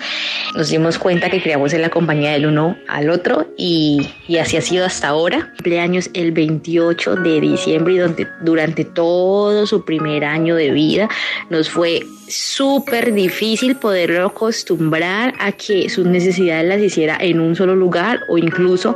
[0.56, 4.58] nos dimos cuenta que creamos en la compañía del uno al otro y, y así
[4.58, 5.52] ha sido hasta ahora.
[5.56, 11.10] Cumpleaños el 28 de diciembre y donde, durante todo su primer año de vida
[11.50, 17.76] nos fue súper difícil poderlo acostumbrar a que sus necesidades las hiciera en un solo
[17.76, 18.96] lugar o incluso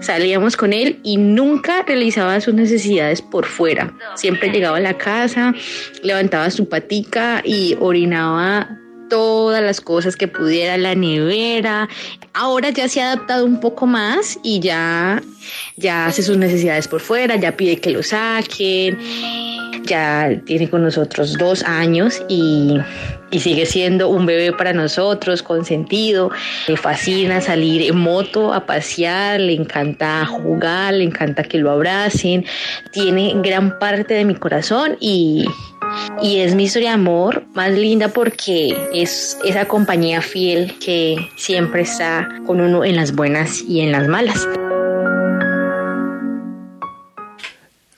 [0.00, 3.92] salíamos con él y nunca realizaba sus necesidades por fuera.
[4.14, 5.54] Siempre llegaba a la casa,
[6.02, 8.68] levantaba su patica y orinaba
[9.08, 11.88] todas las cosas que pudiera la nevera.
[12.34, 15.22] Ahora ya se ha adaptado un poco más y ya
[15.76, 18.98] ya hace sus necesidades por fuera, ya pide que lo saquen
[19.84, 22.78] ya tiene con nosotros dos años y,
[23.30, 26.30] y, sigue siendo un bebé para nosotros, consentido.
[26.66, 32.44] Le fascina salir en moto a pasear, le encanta jugar, le encanta que lo abracen.
[32.92, 35.46] Tiene gran parte de mi corazón y,
[36.22, 41.82] y es mi historia de amor más linda porque es esa compañía fiel que siempre
[41.82, 44.46] está con uno en las buenas y en las malas.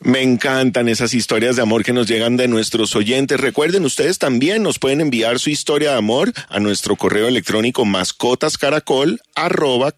[0.03, 3.39] Me encantan esas historias de amor que nos llegan de nuestros oyentes.
[3.39, 9.21] Recuerden, ustedes también nos pueden enviar su historia de amor a nuestro correo electrónico mascotascaracol
[9.35, 9.93] arroba.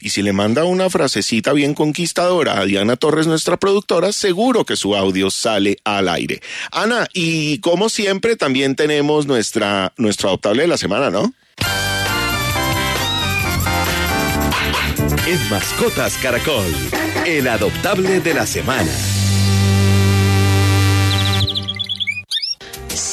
[0.00, 4.76] Y si le manda una frasecita bien conquistadora a Diana Torres, nuestra productora, seguro que
[4.76, 6.40] su audio sale al aire.
[6.72, 11.34] Ana, y como siempre, también tenemos nuestra, nuestro adoptable de la semana, ¿no?
[15.26, 16.72] En Mascotas Caracol,
[17.26, 19.15] el adoptable de la semana.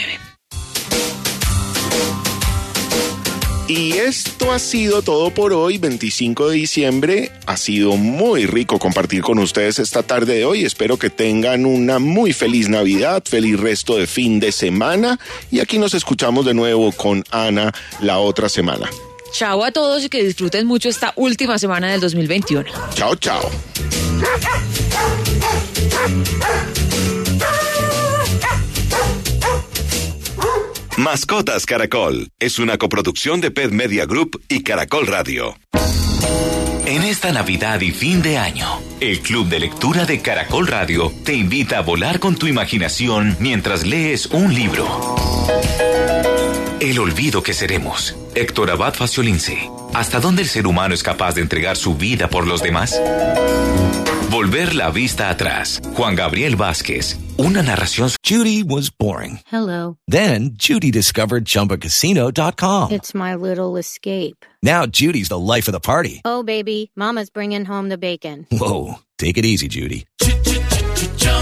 [3.69, 7.33] Y esto ha sido todo por hoy, 25 de diciembre.
[7.47, 10.63] Ha sido muy rico compartir con ustedes esta tarde de hoy.
[10.63, 15.19] Espero que tengan una muy feliz Navidad, feliz resto de fin de semana.
[15.51, 18.89] Y aquí nos escuchamos de nuevo con Ana la otra semana.
[19.31, 22.65] Chao a todos y que disfruten mucho esta última semana del 2021.
[22.93, 23.49] Chao, chao.
[30.97, 35.55] Mascotas Caracol es una coproducción de Pet Media Group y Caracol Radio.
[36.87, 41.33] En esta Navidad y fin de año, el Club de Lectura de Caracol Radio te
[41.33, 44.87] invita a volar con tu imaginación mientras lees un libro.
[46.79, 48.15] El olvido que seremos.
[48.35, 49.69] Héctor Abad Faciolince.
[49.95, 52.99] ¿Hasta dónde el ser humano es capaz de entregar su vida por los demás?
[54.29, 55.81] Volver la vista atrás.
[55.95, 57.17] Juan Gabriel Vázquez.
[57.37, 58.09] Una narración.
[58.23, 59.39] Judy was boring.
[59.51, 59.97] Hello.
[60.07, 62.91] Then Judy discovered chumbacasino.com.
[62.91, 64.45] It's my little escape.
[64.61, 66.21] Now Judy's the life of the party.
[66.25, 68.45] Oh, baby, Mama's bringing home the bacon.
[68.51, 68.99] Whoa.
[69.17, 70.05] Take it easy, Judy.